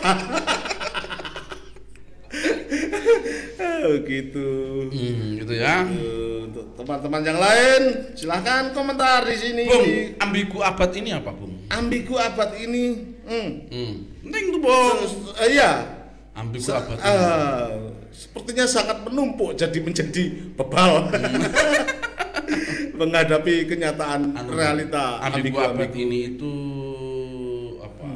Begitu. 3.83 4.47
Hmm, 4.92 5.40
gitu 5.40 5.55
ya. 5.57 5.83
Eh, 5.88 6.45
Untuk 6.47 6.77
teman-teman 6.77 7.25
yang 7.25 7.40
lain, 7.40 8.12
silahkan 8.12 8.71
komentar 8.71 9.25
di 9.25 9.37
sini. 9.37 9.64
Bung, 9.64 9.88
ambigu 10.21 10.61
abad 10.61 10.90
ini 10.92 11.11
apa, 11.16 11.33
Bung? 11.33 11.64
Ambigu 11.68 12.14
abad 12.21 12.53
ini, 12.61 13.16
hmm. 13.25 13.49
Hmm. 13.73 13.95
Penting 14.23 14.45
tuh, 14.53 14.61
Bung. 14.61 14.99
Eh, 15.40 15.57
iya, 15.57 15.73
Ambigu 16.42 16.66
Se- 16.66 16.74
abad 16.74 16.98
ini. 16.98 17.07
ah, 17.07 17.70
sepertinya 18.11 18.66
sangat 18.66 18.98
menumpuk 19.07 19.55
jadi 19.55 19.78
menjadi 19.78 20.22
bebal 20.52 21.07
menghadapi 22.98 23.55
kenyataan 23.64 24.35
Anu, 24.35 24.50
realita 24.52 25.22
ambigu 25.22 25.59
abad 25.59 25.90
ini 25.94 26.35
itu 26.35 26.52
apa? 27.78 28.07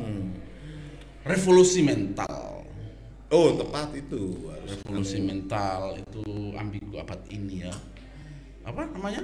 Revolusi 1.25 1.81
mental. 1.83 2.63
Oh 3.27 3.51
tepat 3.53 3.91
itu 3.99 4.47
Revolusi 4.63 5.19
mental 5.19 5.99
itu 5.99 6.23
ambigu 6.55 6.99
abad 6.99 7.19
ini 7.29 7.63
ya. 7.63 7.75
Apa 8.63 8.91
namanya? 8.91 9.23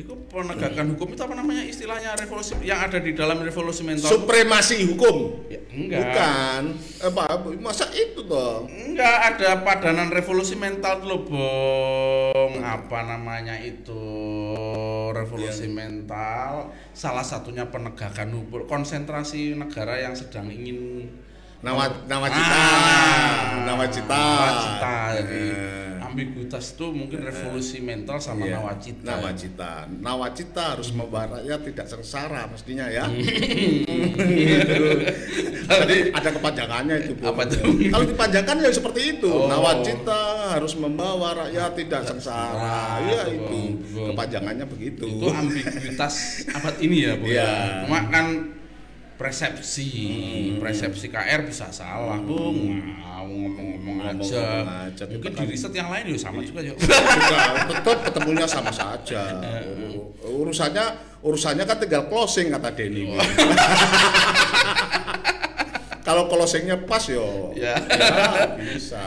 Itu 0.00 0.12
penegakan 0.32 0.96
hukum 0.96 1.12
itu 1.12 1.20
apa 1.20 1.34
namanya 1.36 1.62
istilahnya 1.68 2.16
revolusi 2.16 2.56
yang 2.64 2.80
ada 2.80 2.96
di 2.96 3.12
dalam 3.12 3.44
revolusi 3.44 3.84
mental 3.84 4.08
Supremasi 4.08 4.88
hukum. 4.88 5.44
Ya, 5.52 5.60
enggak. 5.68 6.00
Bukan. 6.00 6.62
Apa 7.04 7.22
masa 7.60 7.86
itu 7.92 8.24
toh? 8.24 8.64
Enggak 8.64 9.36
ada 9.36 9.60
padanan 9.60 10.08
revolusi 10.08 10.56
mental 10.56 11.04
tuh 11.04 11.08
loh, 11.08 11.20
Bong. 11.28 12.64
Apa 12.64 13.04
namanya 13.04 13.60
itu? 13.60 14.00
Revolusi 15.12 15.68
mental 15.68 16.72
salah 16.96 17.24
satunya 17.24 17.68
penegakan 17.68 18.32
hukum, 18.34 18.64
konsentrasi 18.64 19.52
negara 19.58 20.00
yang 20.00 20.16
sedang 20.16 20.48
ingin 20.48 21.10
Nawa 21.60 21.84
nawacita. 22.08 22.56
Ah, 22.56 23.68
nawacita. 23.68 24.16
nawacita. 24.16 24.94
Jadi 25.20 25.40
Eh. 25.52 25.92
ambiguitas 26.00 26.72
itu 26.72 26.86
mungkin 26.88 27.20
revolusi 27.20 27.84
mental 27.84 28.16
sama 28.16 28.48
Iya, 28.48 28.58
nawacita. 28.58 29.04
Nawacita. 29.04 29.72
Nawacita 30.00 30.62
harus 30.74 30.88
membawa 30.90 31.38
rakyat 31.38 31.60
tidak 31.60 31.86
sengsara 31.86 32.48
mestinya 32.48 32.88
ya. 32.88 33.04
Hmm. 33.04 33.20
Gitu. 34.16 34.84
Jadi 35.70 35.96
ada 36.10 36.30
kepanjangannya 36.32 36.96
itu. 37.04 37.12
Bu. 37.14 37.28
Apa 37.28 37.44
tuh? 37.46 37.62
Kalau 37.92 38.04
dipanjangkan 38.08 38.56
ya 38.58 38.70
seperti 38.72 39.00
itu. 39.20 39.28
Oh. 39.30 39.46
Nawacita 39.46 40.20
harus 40.56 40.72
membawa 40.80 41.44
rakyat 41.46 41.72
tidak 41.76 42.02
sengsara. 42.08 43.04
Iya 43.04 43.22
betul, 43.28 43.36
itu. 43.36 43.60
betul. 43.84 44.06
Kepanjangannya 44.16 44.64
begitu. 44.66 45.04
itu 45.06 45.26
ambiguitas 45.28 46.14
abad 46.56 46.74
ini 46.80 46.96
ya, 47.04 47.12
Bu. 47.20 47.24
Iya. 47.28 47.36
ya. 47.44 47.52
Cuma 47.84 48.00
kan 48.08 48.26
persepsi, 49.20 49.88
Hmm. 50.56 50.64
persepsi 50.64 51.12
KR 51.12 51.44
bisa 51.44 51.68
salah, 51.68 52.16
Bung. 52.16 52.80
Mau 52.96 53.28
ngomong-ngomong 53.28 54.00
aja. 54.16 54.64
Mungkin 55.04 55.32
di 55.36 55.44
riset 55.44 55.76
yang 55.76 55.92
lain 55.92 56.08
juga 56.08 56.20
sama 56.24 56.40
juga, 56.40 56.64
juga 56.64 56.80
tetap 57.68 57.98
ketemunya 58.00 58.48
sama 58.48 58.72
saja. 58.72 59.36
Urusannya 60.24 60.84
urusannya 61.20 61.68
kan 61.68 61.76
tinggal 61.76 62.08
closing 62.08 62.48
kata 62.48 62.72
Denny. 62.72 63.12
Kalau 66.00 66.26
closingnya 66.26 66.80
pas 66.88 67.04
yo, 67.06 67.52
Ya. 67.54 67.76
ya 67.76 68.56
bisa. 68.56 69.04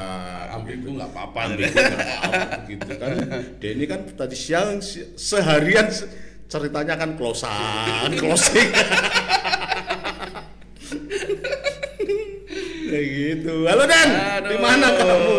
Ambigu 0.53 0.93
nggak 0.93 1.09
apa-apa. 1.09 1.39
Ambil 1.51 1.67
apa 1.73 2.63
gitu 2.69 2.91
kan. 2.95 3.11
Denny 3.57 3.85
kan 3.89 4.05
tadi 4.13 4.37
siang 4.37 4.77
se- 4.77 5.17
seharian 5.17 5.89
se- 5.89 6.05
ceritanya 6.45 6.93
kan 6.93 7.17
closean, 7.17 8.13
closing. 8.13 8.69
Kayak 12.93 13.09
gitu. 13.09 13.65
Halo 13.65 13.89
Dan, 13.89 14.09
di 14.45 14.55
mana 14.55 14.87
kamu? 14.93 15.37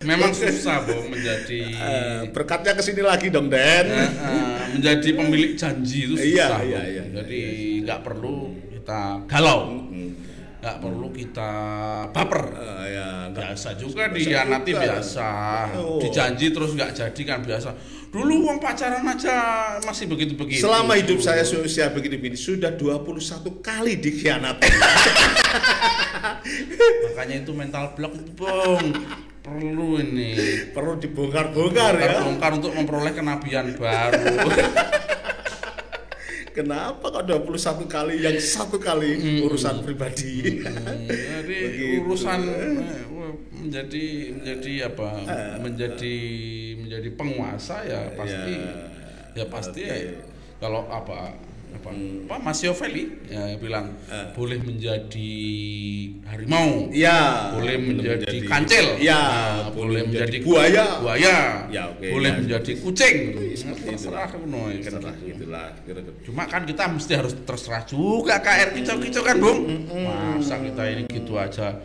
Memang 0.00 0.32
susah, 0.32 0.80
Bung, 0.80 1.12
menjadi 1.12 1.60
Eh, 1.92 2.20
berkatnya 2.32 2.72
ke 2.72 2.80
sini 2.80 3.04
lagi 3.04 3.28
dong 3.28 3.52
Den. 3.52 3.84
eh, 3.84 4.00
eh, 4.00 4.56
menjadi 4.72 5.08
pemilik 5.12 5.52
janji 5.52 6.08
itu 6.08 6.16
Iya, 6.16 6.48
susah. 6.48 6.60
iya, 6.64 6.80
Bung. 6.80 6.88
iya, 6.88 7.04
Jadi 7.12 7.40
nggak 7.84 8.00
perlu 8.00 8.36
kita 8.72 9.28
galau, 9.28 9.60
Mm. 9.68 9.85
Nggak 10.66 10.82
perlu 10.82 11.08
kita 11.08 11.50
baper. 12.10 12.42
Eh, 12.50 12.86
ya, 12.90 13.08
biasa 13.30 13.78
juga 13.78 14.10
dihianati 14.10 14.74
biasa 14.74 15.28
Oh. 15.78 16.02
dijanji 16.02 16.50
terus 16.50 16.74
nggak 16.74 16.90
jadi 16.90 17.22
kan 17.22 17.38
biasa 17.40 17.70
dulu 18.06 18.48
uang 18.48 18.58
pacaran 18.58 19.04
aja 19.04 19.36
masih 19.78 20.08
begitu 20.08 20.34
begitu 20.34 20.64
Selama 20.64 20.96
hidup 20.96 21.20
saya 21.20 21.44
seusia 21.44 21.92
begini-begini 21.92 22.34
sudah 22.34 22.72
21 22.72 23.22
kali 23.60 23.94
dikhianati. 23.94 24.66
makanya 27.06 27.36
itu 27.38 27.52
mental 27.52 27.92
block 27.92 28.16
itu 28.16 28.32
bong 28.32 28.84
perlu 29.38 30.00
ini 30.00 30.34
Perlu 30.72 30.98
dibongkar-bongkar 30.98 31.92
ya. 31.94 32.18
terbongkar 32.18 32.50
untuk 32.56 32.72
memperoleh 32.74 33.12
kenabian 33.14 33.70
baru 33.76 34.34
Kenapa 36.56 37.12
kok 37.12 37.28
21 37.28 37.84
kali 37.84 38.24
yang 38.24 38.40
satu 38.40 38.80
kali 38.80 39.44
urusan 39.44 39.84
pribadi? 39.84 40.64
Hmm, 40.64 41.04
jadi 41.04 41.58
Begitu. 41.68 42.00
urusan 42.00 42.40
eh, 42.48 43.04
menjadi 43.52 44.04
menjadi 44.32 44.72
apa 44.88 45.08
menjadi 45.60 46.16
menjadi 46.80 47.08
penguasa 47.12 47.84
ya 47.84 48.08
pasti 48.16 48.54
Ya, 49.36 49.44
ya 49.44 49.52
pasti 49.52 49.84
ya, 49.84 49.96
kalau 50.56 50.88
apa 50.88 51.36
apa 51.76 51.90
Pak 52.26 52.38
Machiavelli 52.40 53.04
ya 53.28 53.54
bilang 53.56 53.92
Eh. 54.06 54.32
boleh 54.32 54.58
menjadi 54.58 55.32
harimau 56.24 56.88
Ya, 56.90 57.52
boleh 57.52 57.74
belum 57.76 58.00
menjadi, 58.00 58.36
kancil 58.42 58.86
Ya, 58.98 59.18
Nah, 59.18 59.70
boleh 59.70 60.02
menjadi 60.04 60.36
buaya. 60.40 60.84
buaya 60.98 61.36
Ya, 61.68 61.82
oke, 61.90 62.06
boleh 62.08 62.30
ya. 62.30 62.38
menjadi 62.38 62.72
kucing 62.78 63.16
seperti 63.52 63.82
itu. 63.82 63.88
terserah 63.88 64.28
kuno, 64.30 64.62
ya, 64.68 64.78
Terserah 64.80 65.14
gitulah. 65.18 65.66
Cuma 66.22 66.42
kan 66.46 66.62
kita 66.64 66.84
mesti 66.86 67.12
harus 67.14 67.34
terserah 67.42 67.82
juga 67.84 68.38
KR 68.38 68.72
kicau-kicau 68.72 69.22
kan, 69.22 69.36
Bung. 69.36 69.60
Masa 70.36 70.56
kita 70.58 70.82
ini 70.86 71.02
gitu 71.06 71.36
aja 71.36 71.76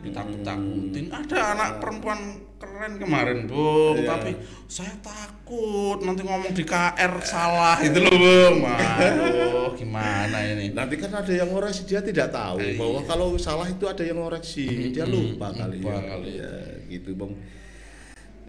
ditakut-takutin. 0.00 1.06
Ada 1.08 1.38
anak 1.54 1.70
perempuan 1.78 2.20
keren 2.60 3.00
kemarin, 3.00 3.48
Bung, 3.48 3.96
Iya. 3.96 4.08
tapi 4.10 4.30
saya 4.68 4.92
takut 5.00 6.04
nanti 6.04 6.20
ngomong 6.20 6.52
di 6.52 6.60
KR 6.62 7.12
salah 7.24 7.80
itu 7.80 7.96
loh, 7.98 8.12
Bung. 8.12 8.56
Waduh, 8.60 9.72
gimana 9.74 10.36
ini? 10.44 10.68
Nanti 10.70 10.94
kan 10.94 11.08
ada 11.10 11.32
yang 11.32 11.48
ngoreksi 11.48 11.88
dia 11.88 12.04
tidak 12.04 12.28
tahu 12.28 12.60
Eh, 12.60 12.76
bahwa 12.76 13.00
kalau 13.02 13.32
salah 13.34 13.64
itu 13.64 13.88
ada 13.88 14.04
yang 14.04 14.20
ngoreksi 14.20 14.92
dia 14.92 15.08
lupa 15.08 15.50
kali 15.50 15.80
lupa 15.80 15.96
ya. 15.96 16.00
kali. 16.06 16.30
Ya, 16.36 16.52
gitu 16.86 17.16
bang. 17.16 17.32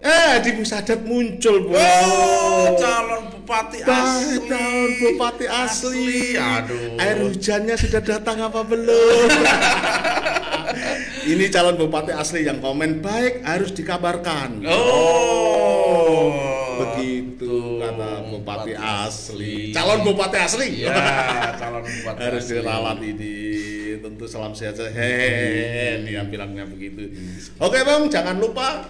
Eh 0.02 0.34
di 0.42 0.50
Musadat 0.58 1.00
muncul 1.02 1.72
bang. 1.72 2.04
Oh, 2.04 2.74
calon 2.74 3.22
bupati 3.32 3.80
asli. 3.80 4.36
Tahun 4.44 4.88
bupati 4.98 5.46
asli. 5.48 6.34
Aduh. 6.34 6.98
Air 6.98 7.16
hujannya 7.22 7.76
sudah 7.78 8.02
datang 8.02 8.42
apa 8.42 8.60
belum? 8.60 9.28
Ini 11.22 11.44
calon 11.54 11.76
bupati 11.78 12.12
asli 12.12 12.42
yang 12.46 12.58
komen 12.58 12.98
baik 12.98 13.46
harus 13.46 13.70
dikabarkan. 13.74 14.66
Oh. 14.66 16.32
Begitu 16.82 17.78
kata 17.78 18.26
bupati 18.26 18.72
asli. 18.74 19.70
asli. 19.70 19.76
Calon 19.76 20.00
bupati 20.02 20.38
asli. 20.38 20.68
Ya, 20.82 21.54
calon 21.60 21.84
bupati 21.86 22.18
harus 22.18 22.42
asli. 22.42 22.54
diralat 22.58 22.98
ini 23.00 23.34
tentu 24.02 24.26
salam 24.26 24.52
sehat 24.52 24.78
hehehe 24.82 26.02
dia 26.02 26.22
bilangnya 26.26 26.66
begitu 26.66 27.06
oke 27.62 27.78
bang 27.78 28.02
jangan 28.10 28.36
lupa 28.42 28.82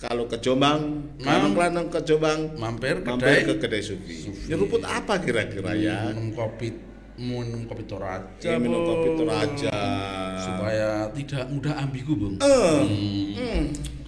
kalau 0.00 0.24
ke 0.24 0.40
Jombang 0.40 1.12
Mam. 1.20 1.52
kalau 1.52 1.92
ke 1.92 2.00
Jombang 2.06 2.56
Mampir 2.56 3.04
mampir 3.04 3.44
ke 3.44 3.58
kedai 3.60 3.82
kedai 3.82 3.82
Sufi 3.82 4.30
nyeruput 4.48 4.86
apa 4.86 5.20
kira-kira 5.20 5.76
ya 5.76 6.14
minum 6.14 6.32
kopi 6.32 6.89
minum 7.16 7.64
kopi 7.64 7.84
toraja 7.84 8.44
Ya, 8.44 8.56
minum 8.56 8.82
kopi 8.82 9.08
Toraja. 9.16 9.74
Supaya 10.36 10.88
tidak 11.12 11.44
mudah 11.48 11.74
ambigu 11.78 12.12
bung. 12.14 12.34
Eh, 12.36 12.80
Hmm. 12.80 13.66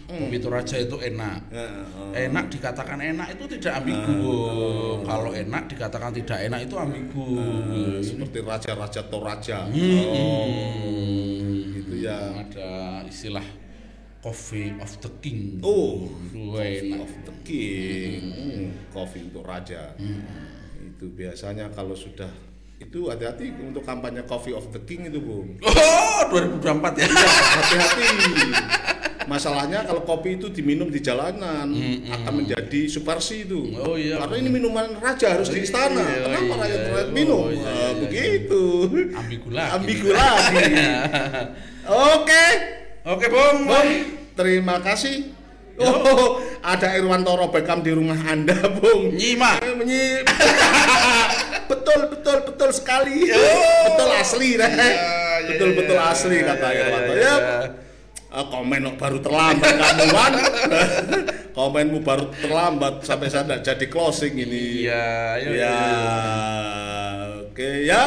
hmm, 0.08 0.28
kopi 0.28 0.36
toraja 0.38 0.76
itu 0.76 0.96
enak. 0.98 1.38
Eh, 1.50 2.26
enak 2.26 2.44
dikatakan 2.48 3.00
enak 3.00 3.32
itu 3.32 3.44
tidak 3.56 3.80
ambigu 3.80 4.12
Bung. 4.20 5.00
kalau 5.02 5.32
enak 5.32 5.62
dikatakan 5.66 6.12
tidak 6.12 6.38
enak 6.42 6.60
itu 6.64 6.74
ambigu 6.76 7.26
eh, 7.72 7.98
seperti 8.00 8.38
raja-raja 8.40 9.00
Toraja. 9.06 9.58
Hmm. 9.66 10.04
oh. 10.12 10.46
Gitu 11.72 11.94
ya. 12.00 12.18
Ada 12.38 12.70
istilah 13.06 13.44
coffee 14.20 14.70
of 14.78 14.92
the 15.00 15.10
king. 15.18 15.58
Oh 15.60 16.06
Coffee 16.32 16.92
enak. 16.92 17.02
of 17.02 17.12
the 17.24 17.32
King, 17.42 18.20
Hmm, 18.30 18.66
kopi 18.88 19.18
untuk 19.26 19.42
raja. 19.42 19.98
Itu 20.78 21.10
biasanya 21.10 21.66
kalau 21.74 21.90
sudah 21.92 22.30
itu 22.82 23.06
hati-hati 23.06 23.54
untuk 23.62 23.82
kampanye 23.82 24.26
Coffee 24.26 24.52
of 24.52 24.66
the 24.70 24.82
King 24.82 25.06
itu, 25.06 25.22
Bung. 25.22 25.56
oh 25.62 26.20
2024 26.30 26.98
ya 26.98 27.06
Hati-hati. 27.06 28.08
Masalahnya 29.22 29.86
kalau 29.86 30.02
kopi 30.02 30.34
itu 30.34 30.50
diminum 30.50 30.90
di 30.90 30.98
jalanan 30.98 31.70
akan 32.10 32.32
menjadi 32.42 32.90
subversi 32.90 33.46
itu. 33.46 33.70
Oh, 33.78 33.94
iya. 33.94 34.18
Karena 34.18 34.34
ini 34.34 34.50
minuman 34.50 34.98
raja 34.98 35.38
harus 35.38 35.46
di 35.46 35.62
istana. 35.62 36.02
Iya, 36.02 36.26
Kenapa 36.26 36.42
iya. 36.42 36.54
rakyat-rakyat 36.58 37.06
Oh, 37.06 37.14
minum? 37.14 37.46
iya, 37.48 37.62
Nah, 37.62 37.70
iya, 37.70 37.86
iya. 37.86 37.90
begitu. 38.02 38.62
ambigu 39.14 39.48
lagi 39.54 39.70
Ambigu 39.78 40.08
lagi. 40.10 40.64
Oke. 42.12 42.44
oke 43.02 43.26
bung 43.26 43.58
Bang, 43.66 43.88
terima 44.34 44.82
kasih. 44.82 45.30
Oh, 45.78 46.38
ada 46.60 46.94
Irwantoro 46.94 47.46
Beckham 47.48 47.80
di 47.80 47.90
rumah 47.90 48.18
Anda, 48.26 48.54
Bung. 48.70 49.14
nyimak 49.14 49.62
Menyi 49.78 50.22
betul 51.82 52.00
betul 52.14 52.38
betul 52.46 52.70
sekali. 52.70 53.26
Oh. 53.26 53.90
Betul 53.90 54.08
asli. 54.14 54.48
Iya, 54.54 54.68
iya, 54.70 55.48
betul 55.50 55.70
betul 55.74 55.98
iya, 55.98 56.12
asli 56.14 56.36
iya, 56.38 56.46
kata 56.46 56.66
iya, 56.70 56.78
Irwanto. 56.86 57.12
iya, 57.12 57.22
Ya. 57.22 57.34
iya. 57.34 57.58
eh, 58.32 58.46
komen 58.48 58.82
baru 58.94 59.18
terlambat 59.18 59.72
kamu 59.74 60.04
Wan. 60.14 60.32
Komenmu 61.58 61.98
baru 62.00 62.32
terlambat 62.32 63.04
sampai 63.04 63.28
saya 63.28 63.44
nggak 63.44 63.60
jadi 63.60 63.86
closing 63.90 64.32
ini. 64.38 64.86
iya 64.88 65.36
iya, 65.36 65.50
Ya. 65.52 65.52
iya. 65.52 65.76
Oke 67.44 67.70
ya. 67.84 68.04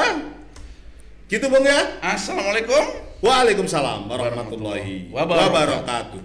Gitu 1.27 1.45
Bung 1.45 1.61
ya. 1.61 1.99
assalamualaikum 2.01 2.83
Waalaikumsalam 3.21 4.05
warahmatullahi 4.07 5.09
wabarakatuh. 5.11 6.21